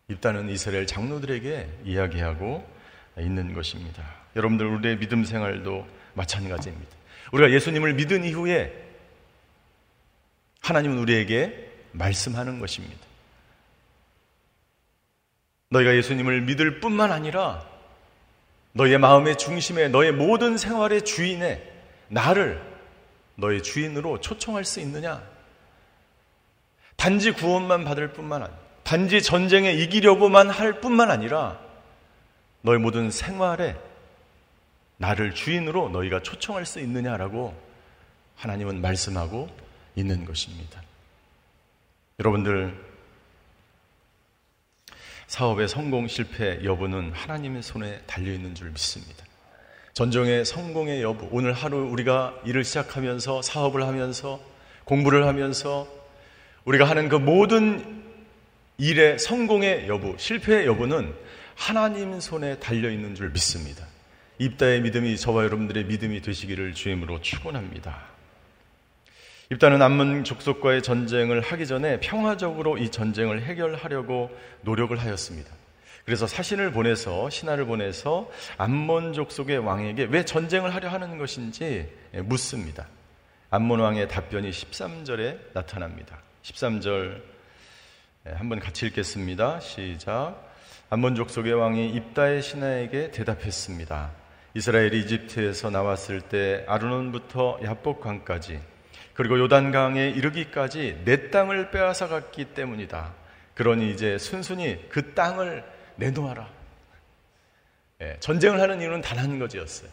입다는 0.08 0.48
이스라엘 0.50 0.86
장로들에게 0.86 1.68
이야기하고 1.84 2.68
있는 3.18 3.54
것입니다. 3.54 4.02
여러분들 4.36 4.66
우리의 4.66 4.98
믿음 4.98 5.24
생활도 5.24 5.86
마찬가지입니다. 6.14 6.90
우리가 7.32 7.52
예수님을 7.52 7.94
믿은 7.94 8.24
이후에 8.24 8.72
하나님은 10.60 10.98
우리에게 10.98 11.70
말씀하는 11.92 12.58
것입니다. 12.58 13.09
너희가 15.70 15.94
예수님을 15.94 16.42
믿을 16.42 16.80
뿐만 16.80 17.12
아니라 17.12 17.66
너의 18.72 18.98
마음의 18.98 19.38
중심에 19.38 19.88
너의 19.88 20.12
모든 20.12 20.56
생활의 20.56 21.04
주인에 21.04 21.62
나를 22.08 22.60
너의 23.36 23.62
주인으로 23.62 24.20
초청할 24.20 24.64
수 24.64 24.80
있느냐? 24.80 25.22
단지 26.96 27.32
구원만 27.32 27.84
받을 27.84 28.12
뿐만 28.12 28.42
아니라 28.42 28.58
단지 28.82 29.22
전쟁에 29.22 29.72
이기려고만 29.72 30.50
할 30.50 30.80
뿐만 30.80 31.10
아니라 31.10 31.58
너의 32.62 32.78
모든 32.78 33.10
생활에 33.10 33.76
나를 34.98 35.34
주인으로 35.34 35.88
너희가 35.88 36.20
초청할 36.20 36.66
수 36.66 36.80
있느냐라고 36.80 37.56
하나님은 38.36 38.80
말씀하고 38.80 39.48
있는 39.94 40.24
것입니다. 40.24 40.82
여러분들, 42.18 42.89
사업의 45.30 45.68
성공 45.68 46.08
실패 46.08 46.58
여부는 46.64 47.12
하나님의 47.12 47.62
손에 47.62 48.00
달려 48.08 48.32
있는 48.32 48.52
줄 48.56 48.70
믿습니다. 48.70 49.24
전쟁의 49.92 50.44
성공의 50.44 51.02
여부, 51.02 51.28
오늘 51.30 51.52
하루 51.52 51.88
우리가 51.88 52.34
일을 52.44 52.64
시작하면서 52.64 53.42
사업을 53.42 53.86
하면서 53.86 54.40
공부를 54.86 55.28
하면서 55.28 55.86
우리가 56.64 56.84
하는 56.84 57.08
그 57.08 57.14
모든 57.14 58.02
일의 58.76 59.20
성공의 59.20 59.86
여부, 59.86 60.16
실패의 60.18 60.66
여부는 60.66 61.14
하나님 61.54 62.18
손에 62.18 62.58
달려 62.58 62.90
있는 62.90 63.14
줄 63.14 63.30
믿습니다. 63.30 63.86
입다의 64.38 64.80
믿음이 64.80 65.16
저와 65.16 65.44
여러분들의 65.44 65.84
믿음이 65.84 66.22
되시기를 66.22 66.74
주임으로 66.74 67.20
축원합니다. 67.20 68.09
입다는 69.52 69.82
암문 69.82 70.22
족속과의 70.22 70.80
전쟁을 70.80 71.40
하기 71.40 71.66
전에 71.66 71.98
평화적으로 71.98 72.78
이 72.78 72.88
전쟁을 72.88 73.42
해결하려고 73.42 74.30
노력을 74.60 74.96
하였습니다. 74.96 75.50
그래서 76.04 76.28
사신을 76.28 76.70
보내서 76.70 77.28
신하를 77.30 77.66
보내서 77.66 78.30
암몬 78.58 79.12
족속의 79.12 79.58
왕에게 79.58 80.04
왜 80.04 80.24
전쟁을 80.24 80.72
하려 80.72 80.88
하는 80.88 81.18
것인지 81.18 81.92
묻습니다. 82.12 82.86
암몬 83.50 83.80
왕의 83.80 84.06
답변이 84.06 84.50
13절에 84.50 85.52
나타납니다. 85.52 86.18
13절 86.44 87.20
한번 88.34 88.60
같이 88.60 88.86
읽겠습니다. 88.86 89.58
시작. 89.58 90.48
암몬 90.90 91.16
족속의 91.16 91.54
왕이 91.54 91.90
입다의 91.90 92.42
신하에게 92.42 93.10
대답했습니다. 93.10 94.12
이스라엘이 94.54 95.00
이집트에서 95.00 95.70
나왔을 95.70 96.20
때 96.20 96.64
아르논부터 96.68 97.58
야복강까지 97.64 98.69
그리고 99.20 99.38
요단강에 99.38 100.08
이르기까지 100.08 101.02
내 101.04 101.28
땅을 101.30 101.70
빼앗아 101.70 102.08
갔기 102.08 102.54
때문이다. 102.54 103.12
그러니 103.52 103.90
이제 103.90 104.16
순순히 104.16 104.82
그 104.88 105.12
땅을 105.12 105.62
내놓아라. 105.96 106.48
예, 108.00 108.16
전쟁을 108.20 108.58
하는 108.62 108.80
이유는 108.80 109.02
단 109.02 109.18
한 109.18 109.38
가지였어요. 109.38 109.90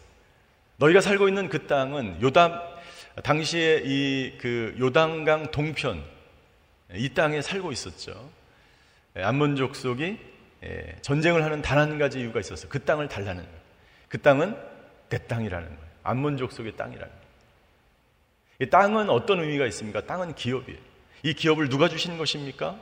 너희가 0.78 1.02
살고 1.02 1.28
있는 1.28 1.50
그 1.50 1.66
땅은 1.66 2.22
요단 2.22 2.58
당시에 3.22 3.82
이 3.84 4.38
그 4.40 4.74
요단강 4.80 5.50
동편 5.50 6.02
이 6.94 7.12
땅에 7.12 7.42
살고 7.42 7.70
있었죠. 7.70 8.30
예, 9.14 9.22
암몬 9.24 9.56
족 9.56 9.76
속이 9.76 10.18
예, 10.64 10.96
전쟁을 11.02 11.44
하는 11.44 11.60
단 11.60 11.76
한 11.76 11.98
가지 11.98 12.20
이유가 12.20 12.40
있었어요. 12.40 12.70
그 12.70 12.82
땅을 12.82 13.08
달라는 13.08 13.42
거예요. 13.44 13.58
그 14.08 14.16
땅은 14.22 14.56
내 15.10 15.18
땅이라는 15.18 15.68
거예요. 15.68 15.82
암몬족 16.02 16.50
속의 16.50 16.76
땅이라는 16.76 17.06
거예요. 17.06 17.17
이 18.60 18.68
땅은 18.68 19.08
어떤 19.10 19.40
의미가 19.40 19.66
있습니까? 19.66 20.04
땅은 20.04 20.34
기업이에요. 20.34 20.80
이 21.22 21.34
기업을 21.34 21.68
누가 21.68 21.88
주신 21.88 22.18
것입니까? 22.18 22.78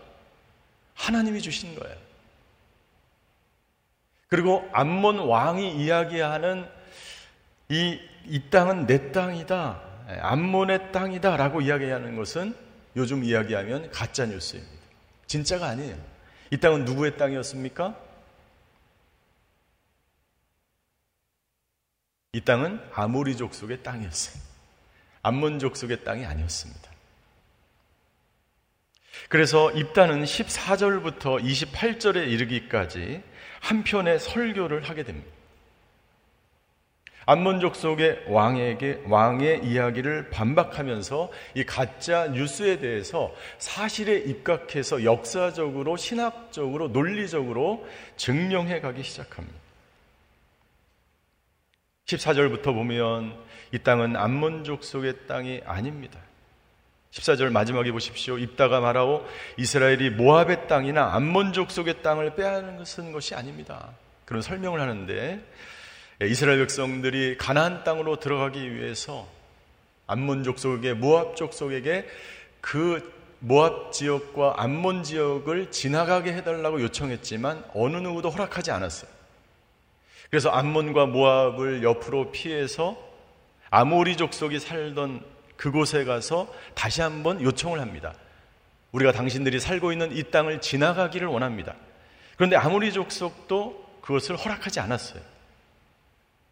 하나님이 0.95 1.43
주신 1.43 1.75
거예요. 1.75 1.97
그리고 4.29 4.69
암몬 4.73 5.19
왕이 5.19 5.77
이야기하는 5.77 6.69
이, 7.69 8.01
이 8.25 8.51
땅은 8.51 8.87
내 8.87 9.13
땅이다. 9.13 9.83
암몬의 10.21 10.93
땅이다. 10.93 11.37
라고 11.37 11.61
이야기하는 11.61 12.17
것은 12.17 12.55
요즘 12.97 13.25
이야기하면 13.25 13.91
가짜 13.91 14.25
뉴스입니다. 14.27 14.73
진짜가 15.27 15.67
아니에요. 15.67 15.97
이 16.51 16.57
땅은 16.57 16.85
누구의 16.85 17.17
땅이었습니까? 17.17 17.97
이 22.33 22.41
땅은 22.41 22.81
아모리 22.93 23.37
족 23.37 23.55
속의 23.55 23.83
땅이었어요. 23.83 24.46
암몬 25.27 25.59
족 25.59 25.77
속의 25.77 26.05
땅이 26.05 26.25
아니었습니다. 26.25 26.89
그래서 29.29 29.73
입단은 29.73 30.23
14절부터 30.23 31.43
28절에 31.43 32.29
이르기까지 32.29 33.25
한 33.59 33.83
편의 33.83 34.21
설교를 34.21 34.89
하게 34.89 35.03
됩니다. 35.03 35.29
암몬 37.25 37.59
족 37.59 37.75
속의 37.75 38.27
왕에게 38.29 39.03
왕의 39.07 39.65
이야기를 39.65 40.31
반박하면서 40.31 41.33
이 41.57 41.65
가짜 41.65 42.29
뉴스에 42.29 42.79
대해서 42.79 43.35
사실에 43.59 44.19
입각해서 44.19 45.03
역사적으로 45.03 45.97
신학적으로 45.97 46.87
논리적으로 46.87 47.85
증명해 48.17 48.81
가기 48.81 49.03
시작합니다. 49.03 49.59
14절부터 52.05 52.67
보면 52.67 53.46
이 53.73 53.79
땅은 53.79 54.17
암몬족 54.17 54.85
속의 54.85 55.27
땅이 55.27 55.63
아닙니다. 55.65 56.19
14절 57.13 57.51
마지막에 57.51 57.91
보십시오. 57.93 58.39
입다가 58.39 58.81
말하오 58.81 59.27
이스라엘이 59.57 60.11
모압의 60.11 60.69
땅이나 60.69 61.15
암몬족 61.15 61.71
속의 61.71 62.03
땅을 62.03 62.35
빼앗는 62.37 62.77
것은 62.77 63.13
것이 63.13 63.35
아닙니다. 63.35 63.91
그런 64.25 64.43
설명을 64.43 64.81
하는데 64.81 65.41
이스라엘 66.23 66.59
백성들이 66.59 67.37
가나안 67.39 67.85
땅으로 67.85 68.17
들어가기 68.17 68.75
위해서 68.75 69.29
암몬족 70.07 70.59
속에 70.59 70.95
모압족 70.95 71.53
속에게 71.55 72.07
그 72.61 73.15
모압 73.39 73.93
지역과 73.93 74.55
암몬 74.57 75.03
지역을 75.03 75.71
지나가게 75.71 76.33
해달라고 76.33 76.81
요청했지만 76.83 77.65
어느 77.75 77.97
누구도 77.97 78.31
허락하지 78.31 78.71
않았어요. 78.71 79.11
그래서 80.31 80.51
암몬과 80.51 81.07
모압을 81.07 81.83
옆으로 81.83 82.33
피해서 82.33 82.97
아모리 83.71 84.17
족속이 84.17 84.61
살던 84.61 85.25
그곳에 85.57 86.05
가서 86.05 86.53
다시 86.75 87.01
한번 87.01 87.41
요청을 87.43 87.81
합니다. 87.81 88.15
우리가 88.93 89.13
당신들이 89.13 89.61
살고 89.61 89.93
있는 89.93 90.17
이 90.17 90.23
땅을 90.25 90.61
지나가기를 90.61 91.27
원합니다. 91.27 91.75
그런데 92.37 92.57
아모리 92.57 92.93
족속도 92.93 94.01
그것을 94.01 94.37
허락하지 94.37 94.81
않았어요. 94.81 95.23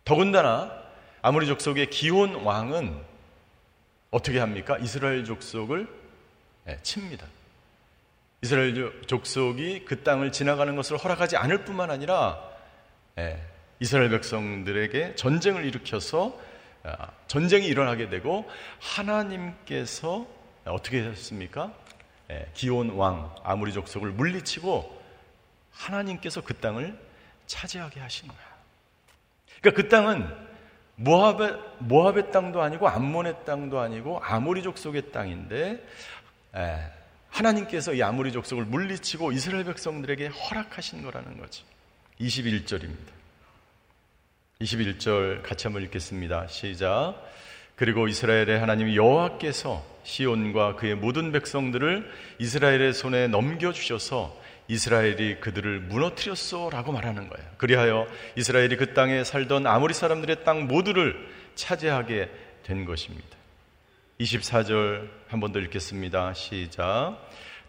더군다나 0.04 0.72
아모리 1.22 1.46
족속의 1.46 1.90
기혼 1.90 2.34
왕은 2.34 3.00
어떻게 4.10 4.38
합니까? 4.38 4.76
이스라엘 4.78 5.24
족속을 5.24 5.88
예, 6.68 6.78
칩니다. 6.82 7.26
이스라엘 8.42 9.02
족속이 9.06 9.84
그 9.86 10.02
땅을 10.02 10.32
지나가는 10.32 10.74
것을 10.76 10.96
허락하지 10.96 11.36
않을 11.36 11.64
뿐만 11.64 11.90
아니라 11.90 12.42
예, 13.18 13.40
이스라엘 13.80 14.10
백성들에게 14.10 15.14
전쟁을 15.14 15.64
일으켜서 15.64 16.38
아, 16.38 16.53
전쟁이 17.26 17.66
일어나게 17.66 18.08
되고 18.08 18.48
하나님께서 18.80 20.26
어떻게 20.64 21.02
하셨습니까? 21.06 21.72
예, 22.30 22.48
기온 22.54 22.90
왕 22.90 23.34
아무리 23.42 23.72
족속을 23.72 24.10
물리치고 24.10 25.02
하나님께서 25.72 26.40
그 26.40 26.54
땅을 26.54 26.98
차지하게 27.46 28.00
하신 28.00 28.28
거야. 28.28 28.38
그러니까 29.60 29.82
그 29.82 29.88
땅은 29.88 30.54
모압의, 30.96 31.58
모압의 31.80 32.30
땅도 32.30 32.62
아니고 32.62 32.88
암몬의 32.88 33.44
땅도 33.44 33.80
아니고 33.80 34.20
아모리 34.20 34.62
족속의 34.62 35.12
땅인데 35.12 35.86
예, 36.56 36.92
하나님께서 37.30 37.94
이 37.94 38.02
아모리 38.02 38.32
족속을 38.32 38.64
물리치고 38.64 39.32
이스라엘 39.32 39.64
백성들에게 39.64 40.28
허락하신 40.28 41.02
거라는 41.02 41.38
거지. 41.38 41.64
21절입니다. 42.20 43.23
21절 44.60 45.42
같이 45.42 45.66
한번 45.66 45.82
읽겠습니다. 45.84 46.46
시작. 46.48 47.14
그리고 47.76 48.06
이스라엘의 48.06 48.58
하나님 48.60 48.94
여호와께서 48.94 49.84
시온과 50.04 50.76
그의 50.76 50.94
모든 50.94 51.32
백성들을 51.32 52.08
이스라엘의 52.38 52.92
손에 52.92 53.26
넘겨 53.26 53.72
주셔서 53.72 54.40
이스라엘이 54.68 55.40
그들을 55.40 55.80
무너뜨렸소라고 55.80 56.92
말하는 56.92 57.28
거예요. 57.28 57.50
그리하여 57.58 58.06
이스라엘이 58.36 58.76
그 58.76 58.94
땅에 58.94 59.24
살던 59.24 59.66
아무리 59.66 59.92
사람들의 59.92 60.44
땅 60.44 60.66
모두를 60.68 61.16
차지하게 61.54 62.30
된 62.62 62.84
것입니다. 62.84 63.28
24절 64.20 65.08
한 65.28 65.40
번 65.40 65.52
더 65.52 65.58
읽겠습니다. 65.58 66.32
시작. 66.34 67.18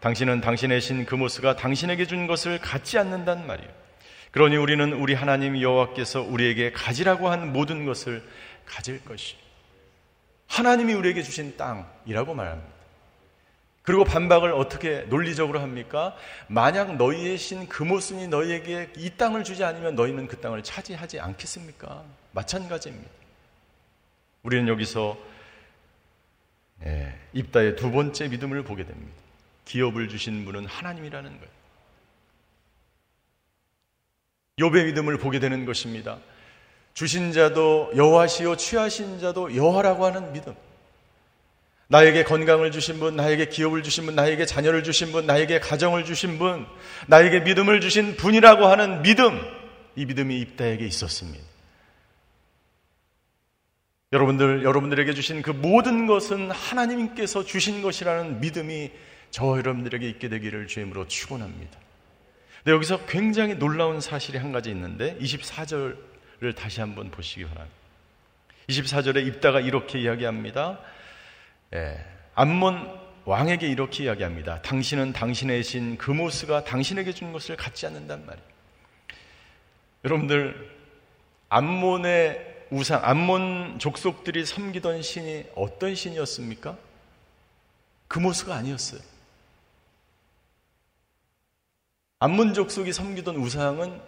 당신은 0.00 0.40
당신의 0.40 0.80
신 0.80 1.04
그모스가 1.04 1.56
당신에게 1.56 2.06
준 2.06 2.26
것을 2.28 2.60
갖지 2.60 2.96
않는단 2.98 3.46
말이에요. 3.46 3.85
그러니 4.36 4.58
우리는 4.58 4.92
우리 4.92 5.14
하나님 5.14 5.58
여호와께서 5.58 6.20
우리에게 6.20 6.70
가지라고 6.70 7.30
한 7.30 7.54
모든 7.54 7.86
것을 7.86 8.22
가질 8.66 9.02
것이 9.02 9.34
하나님이 10.46 10.92
우리에게 10.92 11.22
주신 11.22 11.56
땅이라고 11.56 12.34
말합니다. 12.34 12.70
그리고 13.80 14.04
반박을 14.04 14.52
어떻게 14.52 15.06
논리적으로 15.08 15.60
합니까? 15.60 16.14
만약 16.48 16.96
너희의 16.96 17.38
신 17.38 17.66
금오순이 17.66 18.28
너희에게 18.28 18.92
이 18.98 19.08
땅을 19.16 19.42
주지 19.42 19.64
않으면 19.64 19.94
너희는 19.94 20.28
그 20.28 20.38
땅을 20.38 20.62
차지하지 20.62 21.18
않겠습니까? 21.18 22.04
마찬가지입니다. 22.32 23.08
우리는 24.42 24.68
여기서 24.68 25.16
예, 26.84 27.18
입다의 27.32 27.76
두 27.76 27.90
번째 27.90 28.28
믿음을 28.28 28.64
보게 28.64 28.84
됩니다. 28.84 29.16
기업을 29.64 30.10
주신 30.10 30.44
분은 30.44 30.66
하나님이라는 30.66 31.30
거예요. 31.30 31.56
욥의 34.58 34.86
믿음을 34.86 35.18
보게 35.18 35.38
되는 35.38 35.66
것입니다. 35.66 36.18
주신 36.94 37.32
자도 37.32 37.92
여호와시요 37.94 38.56
취하신 38.56 39.20
자도 39.20 39.54
여호와라고 39.54 40.06
하는 40.06 40.32
믿음. 40.32 40.54
나에게 41.88 42.24
건강을 42.24 42.72
주신 42.72 42.98
분, 42.98 43.16
나에게 43.16 43.50
기업을 43.50 43.82
주신 43.82 44.06
분, 44.06 44.16
나에게 44.16 44.46
자녀를 44.46 44.82
주신 44.82 45.12
분, 45.12 45.26
나에게 45.26 45.60
가정을 45.60 46.04
주신 46.04 46.38
분, 46.38 46.66
나에게 47.06 47.40
믿음을 47.40 47.80
주신 47.80 48.16
분이라고 48.16 48.66
하는 48.66 49.02
믿음, 49.02 49.38
이 49.94 50.06
믿음이 50.06 50.40
입다에게 50.40 50.86
있었습니다. 50.86 51.44
여러분들, 54.12 54.64
여러분들에게 54.64 55.12
주신 55.12 55.42
그 55.42 55.50
모든 55.50 56.06
것은 56.06 56.50
하나님께서 56.50 57.44
주신 57.44 57.82
것이라는 57.82 58.40
믿음이 58.40 58.90
저와 59.30 59.58
여러분들에게 59.58 60.08
있게 60.08 60.28
되기를 60.28 60.66
주임으로 60.66 61.06
축원합니다. 61.08 61.85
근데 62.66 62.74
여기서 62.74 63.06
굉장히 63.06 63.54
놀라운 63.54 64.00
사실이 64.00 64.38
한 64.38 64.50
가지 64.50 64.70
있는데 64.70 65.16
24절을 65.20 66.56
다시 66.56 66.80
한번 66.80 67.12
보시기 67.12 67.44
바랍니다. 67.44 67.76
24절에 68.68 69.24
입다가 69.24 69.60
이렇게 69.60 70.00
이야기합니다. 70.00 70.80
예, 71.74 72.04
암몬 72.34 72.90
왕에게 73.24 73.68
이렇게 73.68 74.02
이야기합니다. 74.02 74.62
당신은 74.62 75.12
당신의 75.12 75.62
신 75.62 75.96
그모스가 75.96 76.64
당신에게 76.64 77.12
준 77.12 77.32
것을 77.32 77.54
갖지 77.54 77.86
않는단 77.86 78.26
말이에요. 78.26 78.48
여러분들 80.04 80.68
암몬의 81.48 82.64
우상, 82.70 83.00
암몬 83.04 83.78
족속들이 83.78 84.44
섬기던 84.44 85.02
신이 85.02 85.44
어떤 85.54 85.94
신이었습니까? 85.94 86.76
그모스가 88.08 88.56
아니었어요. 88.56 89.15
암몬 92.18 92.54
족속이 92.54 92.92
섬기던 92.92 93.36
우상은 93.36 94.00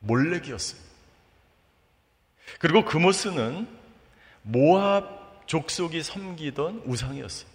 몰렉이었어요. 0.00 0.80
그리고 2.58 2.84
그모스는 2.84 3.68
모압 4.42 5.46
족속이 5.46 6.02
섬기던 6.02 6.82
우상이었어요. 6.86 7.48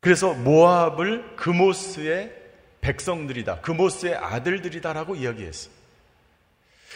그래서 0.00 0.34
모압을 0.34 1.36
그모스의 1.36 2.32
백성들이다. 2.80 3.60
그모스의 3.62 4.14
아들들이다라고 4.14 5.16
이야기했어요. 5.16 5.74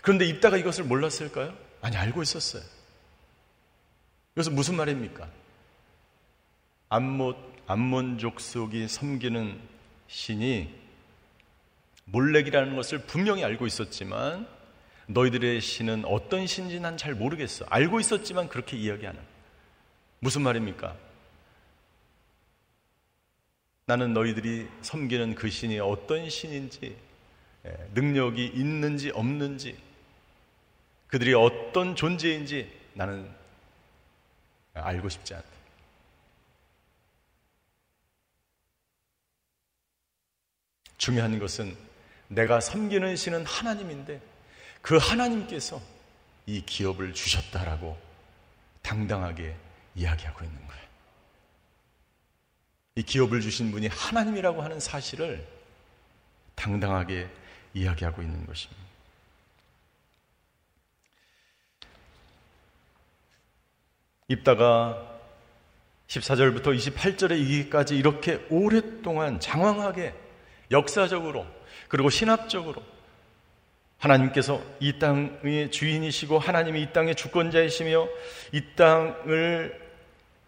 그런데 0.03 0.25
입다가 0.27 0.57
이것을 0.57 0.85
몰랐을까요? 0.85 1.53
아니, 1.81 1.97
알고 1.97 2.23
있었어요. 2.23 2.63
그래서 4.35 4.51
무슨 4.51 4.77
말입니까? 4.77 5.29
암못, 6.89 7.37
암몬 7.71 8.19
족속이 8.19 8.89
섬기는 8.89 9.61
신이 10.09 10.75
몰렉이라는 12.07 12.75
것을 12.75 12.99
분명히 13.07 13.45
알고 13.45 13.65
있었지만 13.69 14.49
너희들의 15.07 15.61
신은 15.61 16.05
어떤 16.05 16.49
신인지 16.49 16.81
난 16.81 16.97
잘 16.97 17.15
모르겠어. 17.15 17.65
알고 17.69 18.01
있었지만 18.01 18.49
그렇게 18.49 18.77
이야기하는. 18.77 19.21
무슨 20.19 20.43
말입니까? 20.43 20.97
나는 23.87 24.15
너희들이 24.15 24.67
섬기는 24.83 25.37
그 25.37 25.49
신이 25.49 25.79
어떤 25.79 26.29
신인지, 26.29 26.97
예, 27.67 27.89
능력이 27.95 28.47
있는지 28.47 29.13
없는지, 29.13 29.79
그들이 31.07 31.35
어떤 31.35 31.95
존재인지 31.95 32.69
나는 32.95 33.31
알고 34.75 35.09
싶지 35.09 35.35
않다. 35.35 35.50
중요한 41.01 41.39
것은 41.39 41.75
내가 42.29 42.61
섬기는 42.61 43.17
신은 43.17 43.47
하나님인데 43.47 44.21
그 44.83 44.99
하나님께서 44.99 45.81
이 46.45 46.61
기업을 46.61 47.15
주셨다라고 47.15 47.99
당당하게 48.83 49.57
이야기하고 49.95 50.45
있는 50.45 50.67
거예요. 50.67 50.83
이 52.97 53.03
기업을 53.03 53.41
주신 53.41 53.71
분이 53.71 53.87
하나님이라고 53.87 54.63
하는 54.63 54.79
사실을 54.79 55.47
당당하게 56.55 57.31
이야기하고 57.73 58.21
있는 58.21 58.45
것입니다. 58.45 58.83
입다가 64.29 65.19
14절부터 66.09 66.77
28절에 66.77 67.41
이기까지 67.41 67.97
이렇게 67.97 68.47
오랫동안 68.51 69.41
장황하게 69.41 70.20
역사적으로 70.71 71.47
그리고 71.89 72.11
신학적으로 72.11 72.83
하나님께서 73.99 74.63
이 74.81 74.99
땅의 74.99 75.71
주인이시고 75.71 76.39
하나님이 76.39 76.83
이 76.83 76.93
땅의 76.93 77.15
주권자이시며 77.17 78.09
이 78.53 78.63
땅을 78.77 79.91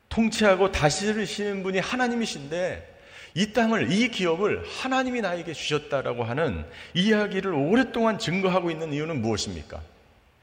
통치하고 0.08 0.72
다스리시는 0.72 1.62
분이 1.62 1.78
하나님이신데 1.78 2.90
이 3.34 3.52
땅을 3.52 3.90
이 3.92 4.08
기업을 4.08 4.64
하나님이 4.68 5.22
나에게 5.22 5.52
주셨다라고 5.54 6.24
하는 6.24 6.66
이야기를 6.94 7.52
오랫동안 7.52 8.18
증거하고 8.18 8.70
있는 8.70 8.92
이유는 8.92 9.22
무엇입니까? 9.22 9.80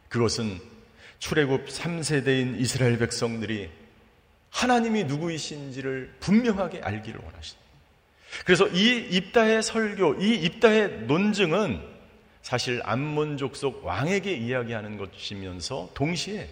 그것은 0.10 0.60
출애굽 1.20 1.68
3세대인 1.68 2.60
이스라엘 2.60 2.98
백성들이 2.98 3.70
하나님이 4.50 5.04
누구이신지를 5.04 6.16
분명하게 6.20 6.82
알기를 6.82 7.22
원하십니다. 7.24 7.69
그래서 8.46 8.68
이 8.68 9.08
입다의 9.12 9.64
설교, 9.64 10.16
이 10.22 10.36
입다의 10.36 11.02
논증은 11.08 11.82
사실 12.42 12.82
암몬족 12.84 13.56
속 13.56 13.86
왕에게 13.86 14.34
이야기하는 14.34 14.98
것이면서 14.98 15.90
동시에 15.94 16.50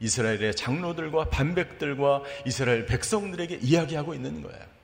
이스라엘의 0.00 0.54
장로들과 0.54 1.30
반백들과 1.30 2.22
이스라엘 2.46 2.86
백성들에게 2.86 3.60
이야기하고 3.62 4.14
있는 4.14 4.42
거예요. 4.42 4.76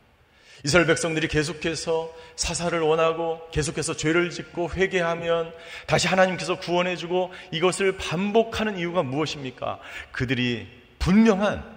이스라엘 0.64 0.86
백성들이 0.86 1.26
계속해서 1.28 2.14
사사를 2.36 2.78
원하고 2.80 3.40
계속해서 3.50 3.96
죄를 3.96 4.30
짓고 4.30 4.70
회개하면 4.70 5.52
다시 5.86 6.06
하나님께서 6.06 6.58
구원해주고 6.58 7.32
이것을 7.50 7.96
반복하는 7.96 8.78
이유가 8.78 9.02
무엇입니까? 9.02 9.80
그들이 10.12 10.68
분명한 11.00 11.71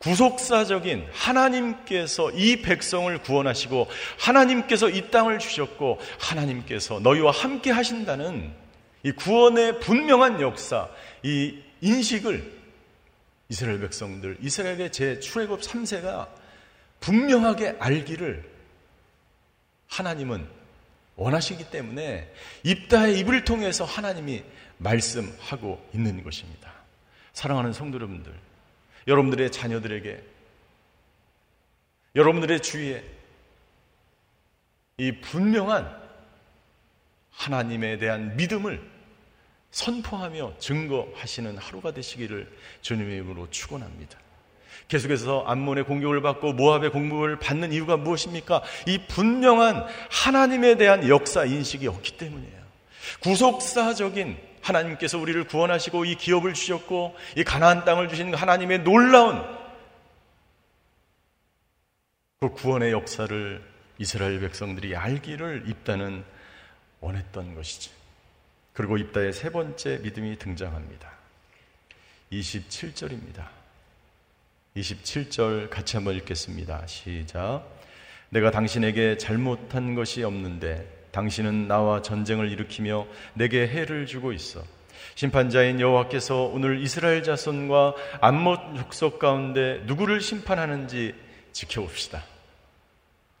구속사적인 0.00 1.08
하나님께서 1.12 2.30
이 2.30 2.62
백성을 2.62 3.16
구원하시고 3.18 3.86
하나님께서 4.18 4.88
이 4.88 5.10
땅을 5.10 5.38
주셨고 5.38 5.98
하나님께서 6.18 7.00
너희와 7.00 7.30
함께 7.30 7.70
하신다는 7.70 8.52
이 9.02 9.12
구원의 9.12 9.80
분명한 9.80 10.40
역사, 10.40 10.88
이 11.22 11.58
인식을 11.82 12.60
이스라엘 13.50 13.80
백성들, 13.80 14.38
이스라엘의 14.40 14.92
제 14.92 15.20
출애굽 15.20 15.60
3세가 15.60 16.28
분명하게 17.00 17.76
알기를 17.78 18.48
하나님은 19.88 20.46
원하시기 21.16 21.70
때문에 21.70 22.32
입다의 22.62 23.18
입을 23.18 23.44
통해서 23.44 23.84
하나님이 23.84 24.44
말씀하고 24.78 25.86
있는 25.92 26.22
것입니다. 26.22 26.72
사랑하는 27.34 27.72
성도 27.72 27.96
여러분들, 27.96 28.32
여러분들의 29.06 29.50
자녀들에게, 29.50 30.22
여러분들의 32.16 32.60
주위에 32.60 33.04
이 34.98 35.12
분명한 35.20 35.98
하나님에 37.30 37.98
대한 37.98 38.36
믿음을 38.36 38.80
선포하며 39.70 40.58
증거하시는 40.58 41.56
하루가 41.56 41.92
되시기를 41.92 42.50
주님의 42.82 43.14
이름으로 43.14 43.48
축원합니다. 43.50 44.18
계속해서 44.88 45.44
암몬의 45.46 45.84
공격을 45.84 46.20
받고 46.20 46.52
모압의 46.54 46.90
공격을 46.90 47.38
받는 47.38 47.72
이유가 47.72 47.96
무엇입니까? 47.96 48.62
이 48.86 48.98
분명한 49.06 49.86
하나님에 50.10 50.74
대한 50.74 51.08
역사 51.08 51.44
인식이 51.44 51.86
없기 51.86 52.16
때문이에요. 52.16 52.60
구속사적인 53.20 54.36
하나님께서 54.62 55.18
우리를 55.18 55.44
구원하시고 55.44 56.04
이 56.04 56.16
기업을 56.16 56.54
주셨고 56.54 57.16
이 57.36 57.44
가나안 57.44 57.84
땅을 57.84 58.08
주신 58.08 58.34
하나님의 58.34 58.80
놀라운 58.82 59.42
그 62.40 62.50
구원의 62.50 62.92
역사를 62.92 63.62
이스라엘 63.98 64.40
백성들이 64.40 64.96
알기를 64.96 65.64
입다는 65.68 66.24
원했던 67.00 67.54
것이죠. 67.54 67.90
그리고 68.72 68.96
입다의 68.96 69.32
세 69.32 69.50
번째 69.50 69.98
믿음이 69.98 70.38
등장합니다. 70.38 71.10
27절입니다. 72.32 73.46
27절 74.76 75.68
같이 75.68 75.96
한번 75.96 76.14
읽겠습니다. 76.16 76.86
시작. 76.86 77.64
내가 78.30 78.50
당신에게 78.50 79.18
잘못한 79.18 79.94
것이 79.94 80.22
없는데 80.22 80.99
당신은 81.12 81.68
나와 81.68 82.02
전쟁을 82.02 82.50
일으키며 82.50 83.06
내게 83.34 83.66
해를 83.66 84.06
주고 84.06 84.32
있어. 84.32 84.62
심판자인 85.14 85.80
여호와께서 85.80 86.44
오늘 86.44 86.80
이스라엘 86.80 87.22
자손과 87.22 87.94
암못 88.20 88.76
족속 88.76 89.18
가운데 89.18 89.82
누구를 89.86 90.20
심판하는지 90.20 91.14
지켜봅시다. 91.52 92.24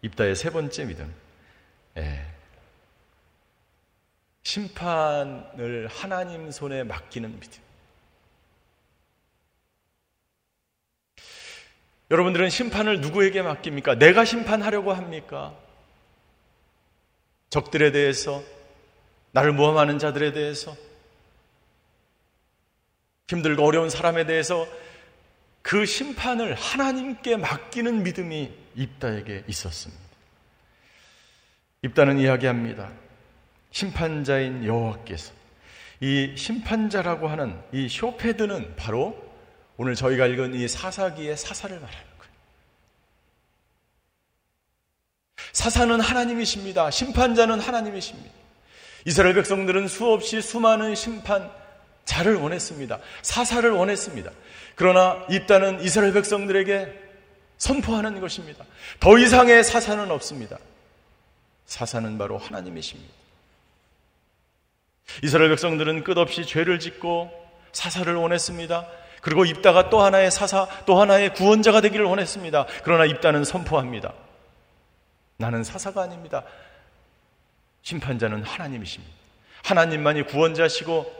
입다의 0.02 0.34
세 0.34 0.50
번째 0.50 0.84
믿음. 0.84 1.14
예. 1.96 2.26
심판을 4.42 5.88
하나님 5.90 6.50
손에 6.50 6.82
맡기는 6.84 7.38
믿음. 7.38 7.62
여러분들은 12.10 12.50
심판을 12.50 13.00
누구에게 13.00 13.42
맡깁니까? 13.42 13.94
내가 13.96 14.24
심판하려고 14.24 14.92
합니까? 14.92 15.54
적들에 17.50 17.92
대해서, 17.92 18.42
나를 19.32 19.52
모함하는 19.52 19.98
자들에 19.98 20.32
대해서, 20.32 20.76
힘들고 23.28 23.64
어려운 23.64 23.90
사람에 23.90 24.26
대해서 24.26 24.66
그 25.62 25.86
심판을 25.86 26.54
하나님께 26.54 27.36
맡기는 27.36 28.02
믿음이 28.02 28.52
입다에게 28.74 29.44
있었습니다. 29.46 30.02
입다는 31.82 32.18
이야기합니다. 32.18 32.90
심판자인 33.70 34.64
여호와께서 34.64 35.32
이 36.00 36.34
심판자라고 36.36 37.28
하는 37.28 37.60
이 37.72 37.88
쇼페드는 37.88 38.76
바로 38.76 39.30
오늘 39.76 39.94
저희가 39.94 40.26
읽은 40.26 40.54
이 40.54 40.66
사사기의 40.66 41.36
사사를 41.36 41.78
거예요. 42.18 42.34
사사는 45.52 46.00
하나님이십니다. 46.00 46.90
심판자는 46.90 47.60
하나님이십니다. 47.60 48.30
이스라엘 49.04 49.34
백성들은 49.34 49.88
수없이 49.88 50.40
수많은 50.40 50.94
심판자를 50.94 52.34
원했습니다. 52.36 52.98
사사를 53.22 53.70
원했습니다. 53.70 54.30
그러나 54.74 55.24
입다는 55.30 55.82
이스라엘 55.82 56.12
백성들에게 56.12 57.10
선포하는 57.58 58.20
것입니다. 58.20 58.64
더 58.98 59.18
이상의 59.18 59.64
사사는 59.64 60.10
없습니다. 60.10 60.58
사사는 61.66 62.18
바로 62.18 62.38
하나님이십니다. 62.38 63.12
이스라엘 65.22 65.50
백성들은 65.50 66.04
끝없이 66.04 66.46
죄를 66.46 66.78
짓고 66.78 67.30
사사를 67.72 68.12
원했습니다. 68.14 68.86
그리고 69.20 69.44
입다가 69.44 69.90
또 69.90 70.00
하나의 70.00 70.30
사사, 70.30 70.66
또 70.86 71.00
하나의 71.00 71.34
구원자가 71.34 71.80
되기를 71.80 72.06
원했습니다. 72.06 72.66
그러나 72.84 73.04
입다는 73.04 73.44
선포합니다. 73.44 74.14
나는 75.40 75.64
사사가 75.64 76.02
아닙니다. 76.02 76.44
심판자는 77.82 78.44
하나님이십니다. 78.44 79.12
하나님만이 79.64 80.24
구원자시고 80.24 81.18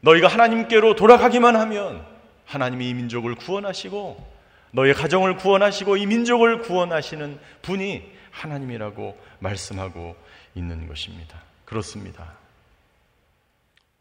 너희가 0.00 0.28
하나님께로 0.28 0.96
돌아가기만 0.96 1.56
하면 1.56 2.04
하나님이 2.46 2.90
이 2.90 2.94
민족을 2.94 3.36
구원하시고 3.36 4.34
너희 4.72 4.92
가정을 4.92 5.36
구원하시고 5.36 5.96
이 5.96 6.06
민족을 6.06 6.62
구원하시는 6.62 7.38
분이 7.62 8.12
하나님이라고 8.32 9.18
말씀하고 9.38 10.16
있는 10.56 10.88
것입니다. 10.88 11.40
그렇습니다. 11.64 12.32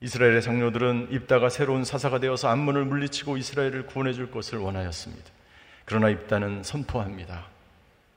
이스라엘의 0.02 0.42
장로들은 0.42 1.10
입다가 1.12 1.50
새로운 1.50 1.86
사사가 1.86 2.20
되어서 2.20 2.50
암문을 2.50 2.86
물리치고 2.86 3.38
이스라엘을 3.38 3.86
구원해 3.86 4.14
줄 4.14 4.32
것을 4.32 4.58
원하였습니다. 4.58 5.32
그러나 5.86 6.10
입다는 6.10 6.64
선포합니다. 6.64 7.53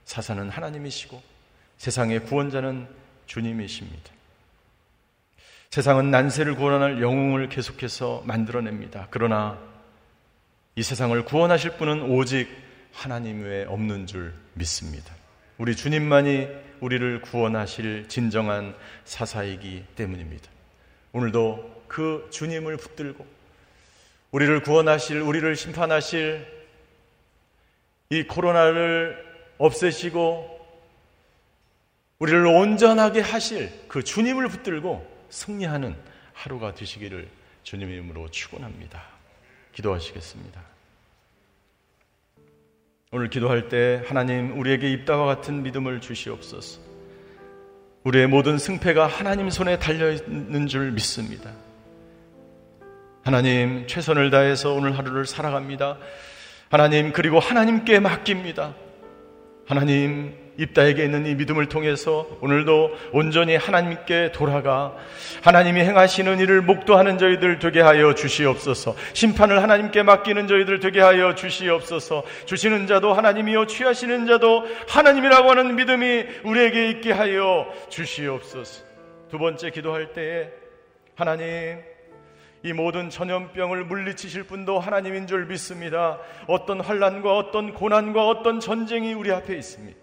사사는 0.06 0.48
하나님이시고 0.48 1.22
세상의 1.76 2.20
구원자는 2.24 2.88
주님이십니다. 3.26 4.12
세상은 5.70 6.10
난세를 6.10 6.54
구원할 6.54 7.02
영웅을 7.02 7.50
계속해서 7.50 8.22
만들어냅니다. 8.24 9.08
그러나 9.10 9.58
이 10.76 10.82
세상을 10.82 11.22
구원하실 11.24 11.72
분은 11.72 12.02
오직 12.02 12.48
하나님 12.92 13.44
외에 13.44 13.64
없는 13.64 14.06
줄 14.06 14.32
믿습니다. 14.54 15.12
우리 15.58 15.76
주님만이 15.76 16.48
우리를 16.80 17.20
구원하실 17.22 18.08
진정한 18.08 18.74
사사이기 19.04 19.84
때문입니다. 19.96 20.48
오늘도 21.12 21.84
그 21.88 22.28
주님을 22.30 22.76
붙들고 22.76 23.26
우리를 24.30 24.60
구원하실, 24.62 25.20
우리를 25.20 25.56
심판하실 25.56 26.46
이 28.10 28.22
코로나를 28.24 29.25
없애시고 29.58 30.56
우리를 32.18 32.46
온전하게 32.46 33.20
하실 33.20 33.70
그 33.88 34.02
주님을 34.02 34.48
붙들고 34.48 35.06
승리하는 35.30 35.94
하루가 36.32 36.74
되시기를 36.74 37.28
주님의 37.62 37.94
이름으로 37.94 38.30
축원합니다. 38.30 39.02
기도하시겠습니다. 39.72 40.60
오늘 43.12 43.28
기도할 43.28 43.68
때 43.68 44.02
하나님 44.06 44.58
우리에게 44.58 44.90
입다와 44.92 45.26
같은 45.26 45.62
믿음을 45.62 46.00
주시옵소서. 46.00 46.80
우리의 48.04 48.26
모든 48.28 48.58
승패가 48.58 49.06
하나님 49.06 49.50
손에 49.50 49.78
달려 49.78 50.12
있는 50.12 50.66
줄 50.68 50.92
믿습니다. 50.92 51.50
하나님 53.24 53.86
최선을 53.88 54.30
다해서 54.30 54.72
오늘 54.72 54.96
하루를 54.96 55.26
살아갑니다. 55.26 55.98
하나님 56.70 57.12
그리고 57.12 57.40
하나님께 57.40 57.98
맡깁니다. 57.98 58.74
하나님 59.66 60.32
입다에게 60.58 61.04
있는 61.04 61.26
이 61.26 61.34
믿음을 61.34 61.66
통해서 61.66 62.26
오늘도 62.40 62.96
온전히 63.12 63.56
하나님께 63.56 64.32
돌아가 64.32 64.96
하나님이 65.42 65.80
행하시는 65.80 66.40
일을 66.40 66.62
목도하는 66.62 67.18
저희들 67.18 67.58
되게 67.58 67.80
하여 67.80 68.14
주시옵소서. 68.14 68.96
심판을 69.12 69.62
하나님께 69.62 70.02
맡기는 70.02 70.46
저희들 70.46 70.80
되게 70.80 71.00
하여 71.00 71.34
주시옵소서. 71.34 72.24
주시는 72.46 72.86
자도 72.86 73.12
하나님이요 73.12 73.66
취하시는 73.66 74.26
자도 74.26 74.64
하나님이라고 74.88 75.50
하는 75.50 75.76
믿음이 75.76 76.24
우리에게 76.44 76.88
있게 76.90 77.12
하여 77.12 77.66
주시옵소서. 77.90 78.84
두 79.30 79.38
번째 79.38 79.70
기도할 79.70 80.12
때에 80.12 80.48
하나님 81.16 81.95
이 82.62 82.72
모든 82.72 83.10
전염병을 83.10 83.84
물리치실 83.84 84.44
분도 84.44 84.78
하나님인 84.80 85.26
줄 85.26 85.46
믿습니다. 85.46 86.18
어떤 86.46 86.80
환란과 86.80 87.36
어떤 87.36 87.74
고난과 87.74 88.26
어떤 88.26 88.60
전쟁이 88.60 89.14
우리 89.14 89.30
앞에 89.30 89.56
있습니다. 89.56 89.98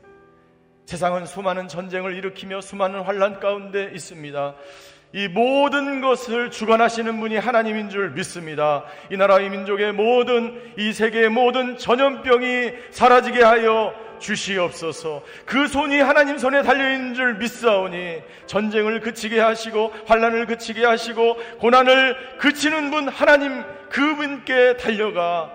세상은 0.86 1.26
수많은 1.26 1.68
전쟁을 1.68 2.16
일으키며 2.16 2.62
수많은 2.62 3.02
환란 3.02 3.40
가운데 3.40 3.92
있습니다. 3.94 4.56
이 5.16 5.28
모든 5.28 6.02
것을 6.02 6.50
주관하시는 6.50 7.20
분이 7.20 7.38
하나님인 7.38 7.90
줄 7.90 8.12
믿습니다. 8.12 8.84
이 9.12 9.18
나라의 9.18 9.50
민족의 9.52 9.94
모든 9.94 10.60
이 10.78 10.92
세계의 10.92 11.30
모든 11.30 11.78
전염병이 11.78 12.72
사라지게 12.90 13.44
하여 13.44 13.94
주시옵소서. 14.24 15.22
그 15.46 15.68
손이 15.68 16.00
하나님 16.00 16.38
손에 16.38 16.64
달려 16.64 16.92
있는 16.92 17.14
줄 17.14 17.36
믿사오니 17.36 18.22
전쟁을 18.48 19.02
그치게 19.02 19.40
하시고 19.40 19.94
환란을 20.08 20.48
그치게 20.48 20.84
하시고 20.84 21.36
고난을 21.60 22.38
그치는 22.40 22.90
분 22.90 23.08
하나님 23.10 23.64
그분께 23.90 24.78
달려가 24.78 25.54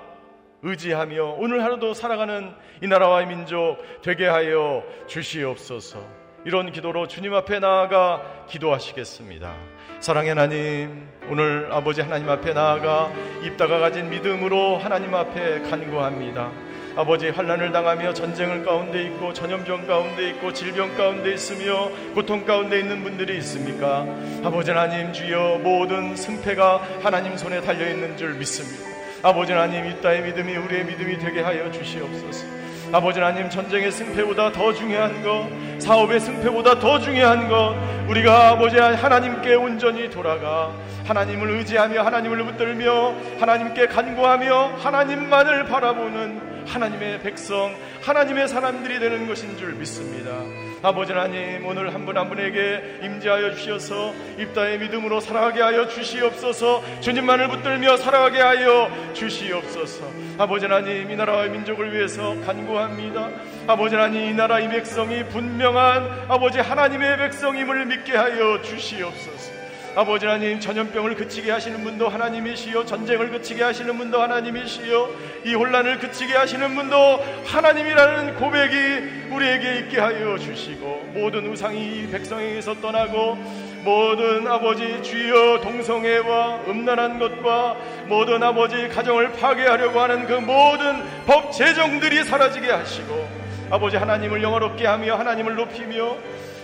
의지하며 0.63 1.37
오늘 1.39 1.65
하루도 1.65 1.95
살아가는 1.95 2.53
이 2.83 2.87
나라와 2.87 3.23
이 3.23 3.27
민족 3.27 3.79
되게 4.03 4.27
하여 4.27 4.85
주시옵소서. 5.07 5.99
이런 6.45 6.71
기도로 6.71 7.09
주님 7.09 7.35
앞에 7.35 7.59
나아가 7.59 8.23
기도하시겠습니다. 8.49 9.53
사랑의 10.01 10.31
하나님, 10.31 11.09
오늘 11.29 11.69
아버지 11.73 12.01
하나님 12.01 12.29
앞에 12.31 12.53
나아가 12.53 13.13
입다가 13.43 13.81
가진 13.81 14.09
믿음으로 14.11 14.79
하나님 14.79 15.15
앞에 15.15 15.63
간구합니다. 15.63 16.68
아버지 16.99 17.29
환란을 17.29 17.71
당하며 17.71 18.13
전쟁을 18.13 18.65
가운데 18.65 19.05
있고 19.05 19.33
전염병 19.33 19.87
가운데 19.87 20.31
있고 20.31 20.53
질병 20.53 20.97
가운데 20.97 21.33
있으며 21.33 21.93
고통 22.13 22.45
가운데 22.45 22.81
있는 22.81 23.05
분들이 23.05 23.39
있습니까? 23.39 24.05
아버지 24.43 24.73
하나님 24.73 25.13
주여 25.13 25.61
모든 25.63 26.17
승패가 26.17 26.99
하나님 27.01 27.37
손에 27.37 27.61
달려 27.61 27.89
있는 27.89 28.17
줄 28.17 28.35
믿습니다. 28.35 28.85
아버지 29.23 29.53
하나님 29.53 29.87
이따의 29.87 30.23
믿음이 30.23 30.57
우리의 30.57 30.87
믿음이 30.87 31.19
되게 31.19 31.41
하여 31.41 31.71
주시옵소서. 31.71 32.68
아버지 32.91 33.21
하나님 33.21 33.51
전쟁의 33.51 33.93
승패보다 33.93 34.53
더 34.53 34.73
중요한 34.73 35.23
것, 35.23 35.47
사업의 35.79 36.21
승패보다 36.21 36.79
더 36.79 36.99
중요한 36.99 37.49
것, 37.49 37.75
우리가 38.09 38.49
아버지 38.49 38.79
하나님께 38.79 39.55
온전히 39.55 40.09
돌아가 40.09 40.73
하나님을 41.05 41.51
의지하며 41.51 42.03
하나님을 42.03 42.45
붙들며 42.45 43.15
하나님께 43.41 43.89
간구하며 43.89 44.77
하나님만을 44.79 45.67
바라보는 45.67 46.67
하나님의 46.67 47.21
백성, 47.21 47.75
하나님의 48.03 48.49
사람들이 48.49 48.99
되는 48.99 49.27
것인 49.27 49.57
줄 49.59 49.75
믿습니다. 49.75 50.68
아버지 50.83 51.13
하나님 51.13 51.67
오늘 51.67 51.93
한 51.93 52.07
분한 52.07 52.29
분에게 52.29 53.01
임재하여 53.03 53.55
주시어서 53.55 54.15
입다의 54.39 54.79
믿음으로 54.79 55.21
살아가게 55.21 55.61
하여 55.61 55.89
주시옵소서. 55.89 57.01
주님만을 57.01 57.49
붙들며 57.49 57.97
살아가게 57.97 58.41
하여 58.41 58.89
주시옵소서. 59.13 60.05
아버지 60.39 60.67
하나님 60.67 61.11
이 61.11 61.17
나라와 61.17 61.47
민족을 61.47 61.93
위해서 61.93 62.37
간구합니다. 62.47 63.31
아버지 63.69 63.97
하나님 63.97 64.31
이 64.31 64.33
나라 64.33 64.61
이 64.61 64.69
백성이 64.69 65.25
분명한 65.25 66.27
아버지 66.29 66.59
하나님의 66.59 67.19
백성임을 67.19 67.85
믿게 67.85 68.17
하여 68.17 68.63
주시옵소서 68.63 69.58
아버지 69.99 70.27
하나님 70.27 70.61
전염병을 70.61 71.17
그치게 71.17 71.51
하시는 71.51 71.83
분도 71.83 72.09
하나님이시요 72.09 72.87
전쟁을 72.87 73.31
그치게 73.31 73.65
하시는 73.65 73.99
분도 73.99 74.23
하나님이시요 74.23 75.09
이 75.45 75.55
혼란을 75.55 75.99
그치게 75.99 76.37
하시는 76.37 76.73
분도 76.77 76.97
하나님이라는 77.45 78.37
고백이 78.37 79.35
우리에게 79.35 79.79
있게 79.81 79.99
하여 79.99 80.39
주시고 80.39 81.11
모든 81.15 81.51
우상이 81.51 82.07
백성에게서 82.13 82.81
떠나고 82.81 83.39
모든 83.83 84.47
아버지 84.47 85.03
주여 85.03 85.63
동성애와 85.63 86.61
음란한 86.69 87.19
것과 87.19 87.77
모든 88.07 88.41
아버지 88.41 88.87
가정을 88.87 89.33
파괴하려고 89.33 89.99
하는 89.99 90.27
그 90.27 90.35
모든 90.35 91.03
법 91.27 91.51
제정들이 91.51 92.23
사라지게 92.23 92.71
하시고 92.71 93.29
아버지 93.69 93.97
하나님을 93.97 94.45
영화롭게 94.45 94.87
하며 94.87 95.17
하나님을 95.17 95.57
높이며 95.57 96.17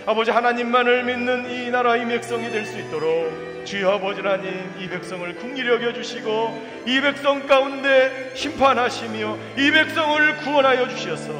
아버지 0.05 0.29
하나님만을 0.31 1.03
믿는 1.03 1.49
이 1.49 1.71
나라의 1.71 2.07
백성이 2.07 2.49
될 2.51 2.65
수 2.65 2.77
있도록 2.79 3.65
주여 3.65 3.93
아버지 3.93 4.21
하나님 4.21 4.71
이 4.79 4.87
백성을 4.87 5.35
궁리 5.35 5.67
여겨 5.67 5.93
주시고 5.93 6.83
이 6.85 7.01
백성 7.01 7.47
가운데 7.47 8.31
심판하시며 8.35 9.37
이 9.57 9.71
백성을 9.71 10.37
구원하여 10.37 10.87
주셔서 10.87 11.33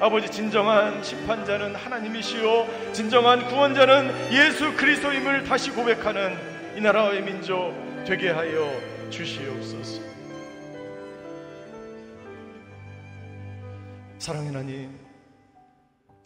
아버지 0.00 0.30
진정한 0.30 1.02
심판자는 1.02 1.74
하나님이시요 1.74 2.92
진정한 2.92 3.46
구원자는 3.46 4.32
예수 4.32 4.74
그리스도임을 4.74 5.44
다시 5.44 5.70
고백하는 5.70 6.34
이 6.76 6.80
나라의 6.80 7.22
민족 7.22 7.74
되게 8.06 8.30
하여 8.30 8.70
주시옵소서. 9.10 10.02
사랑의 14.18 14.48
하나님 14.48 15.03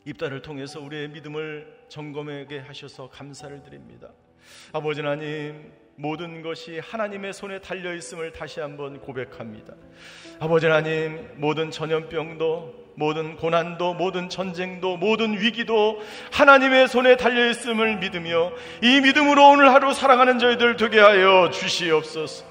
입단을 0.09 0.40
통해서 0.40 0.80
우리의 0.80 1.09
믿음을 1.09 1.66
점검하게 1.88 2.61
하셔서 2.61 3.11
감사를 3.11 3.62
드립니다. 3.62 4.09
아버지 4.72 5.02
하나님, 5.02 5.70
모든 5.96 6.40
것이 6.40 6.78
하나님의 6.78 7.34
손에 7.34 7.61
달려 7.61 7.94
있음을 7.94 8.32
다시 8.32 8.61
한번 8.61 9.00
고백합니다. 9.00 9.74
아버지 10.40 10.64
하나님, 10.66 11.28
모든 11.36 11.70
전염병도, 11.70 12.88
모든 12.94 13.36
고난도, 13.36 13.94
모든 13.94 14.28
전쟁도, 14.30 14.96
모든 14.96 15.38
위기도 15.38 16.00
하나님의 16.32 16.88
손에 16.88 17.16
달려 17.16 17.48
있음을 17.50 17.98
믿으며 17.98 18.52
이 18.82 19.00
믿음으로 19.02 19.50
오늘 19.50 19.72
하루 19.72 19.92
살아가는 19.92 20.38
저희들 20.38 20.76
되게 20.76 21.00
하여 21.00 21.50
주시옵소서. 21.50 22.46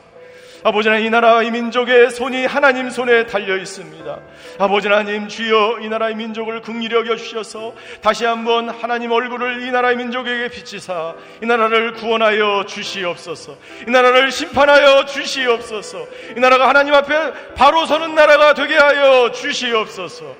아버지 0.68 0.90
하나님 0.90 1.08
이 1.08 1.10
나라 1.10 1.42
이 1.44 1.50
민족의 1.50 2.10
손이 2.10 2.46
하나님 2.46 2.90
손에 2.90 3.26
달려 3.26 3.56
있습니다. 3.56 4.20
아버지 4.60 4.90
하나님 4.90 5.30
주여 5.30 5.80
이 5.80 5.88
나라의 5.88 6.16
민족을 6.16 6.62
긍휼히 6.62 6.94
여겨 6.94 7.16
주셔서 7.16 7.74
다시 8.02 8.26
한번 8.26 8.68
하나님 8.68 9.14
얼굴을 9.14 9.62
이 9.62 9.72
나라의 9.72 9.96
민족에게 9.96 10.50
비치사 10.50 11.16
이 11.42 11.46
나라를 11.46 11.94
구원하여 11.94 12.66
주시옵소서. 12.68 13.56
이 13.88 13.92
나라를 13.92 14.30
심판하여 14.30 15.06
주시옵소서. 15.06 16.06
이 16.36 16.40
나라가 16.42 16.68
하나님 16.68 16.94
앞에 16.96 17.54
바로 17.56 17.86
서는 17.86 18.14
나라가 18.14 18.54
되게 18.54 18.76
하여 18.76 19.32
주시옵소서. 19.32 20.36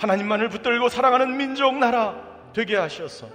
하나님만을 0.00 0.50
붙들고 0.50 0.90
사랑하는 0.90 1.38
민족 1.38 1.78
나라 1.78 2.14
되게 2.52 2.76
하셔서 2.76 3.26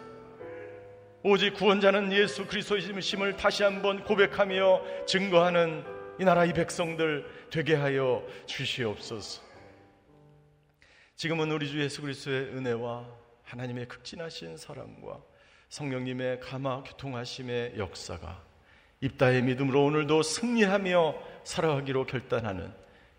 오직 1.23 1.55
구원자는 1.55 2.13
예수 2.13 2.45
그리스도이심을 2.45 3.37
다시 3.37 3.63
한번 3.63 4.03
고백하며 4.03 4.81
증거하는 5.07 5.94
이 6.17 6.23
나라 6.23 6.45
의 6.45 6.53
백성들 6.53 7.49
되게 7.49 7.75
하여 7.75 8.25
주시옵소서. 8.45 9.41
지금은 11.17 11.51
우리 11.51 11.67
주 11.67 11.81
예수 11.81 12.01
그리스도의 12.01 12.55
은혜와 12.55 13.05
하나님의 13.43 13.87
극진하신 13.89 14.55
사랑과 14.55 15.21
성령님의 15.67 16.39
감화 16.39 16.83
교통하심의 16.83 17.77
역사가 17.77 18.41
입다의 19.01 19.43
믿음으로 19.43 19.83
오늘도 19.83 20.23
승리하며 20.23 21.15
살아가기로 21.43 22.05
결단하는 22.05 22.71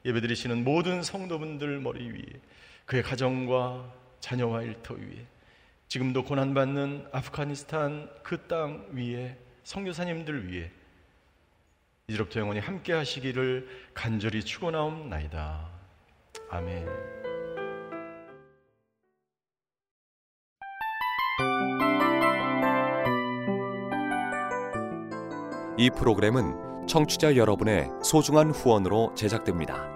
예배드리시는 0.06 0.64
모든 0.64 1.02
성도분들 1.02 1.80
머리 1.80 2.08
위에 2.08 2.40
그의 2.86 3.02
가정과 3.02 3.92
자녀와 4.20 4.62
일터 4.62 4.94
위에 4.94 5.26
지금도 5.88 6.24
고난받는 6.24 7.08
아프가니스탄 7.12 8.08
그 8.22 8.48
땅 8.48 8.88
위에 8.92 9.36
성교사님들 9.64 10.50
위에 10.50 10.70
이제부터 12.08 12.38
영원히 12.38 12.60
함께 12.60 12.92
하시기를 12.92 13.66
간절히 13.92 14.44
축원하옵나이다. 14.44 15.68
아멘. 16.50 16.86
이 25.78 25.90
프로그램은 25.90 26.86
청취자 26.86 27.34
여러분의 27.34 27.88
소중한 28.04 28.50
후원으로 28.52 29.12
제작됩니다. 29.16 29.95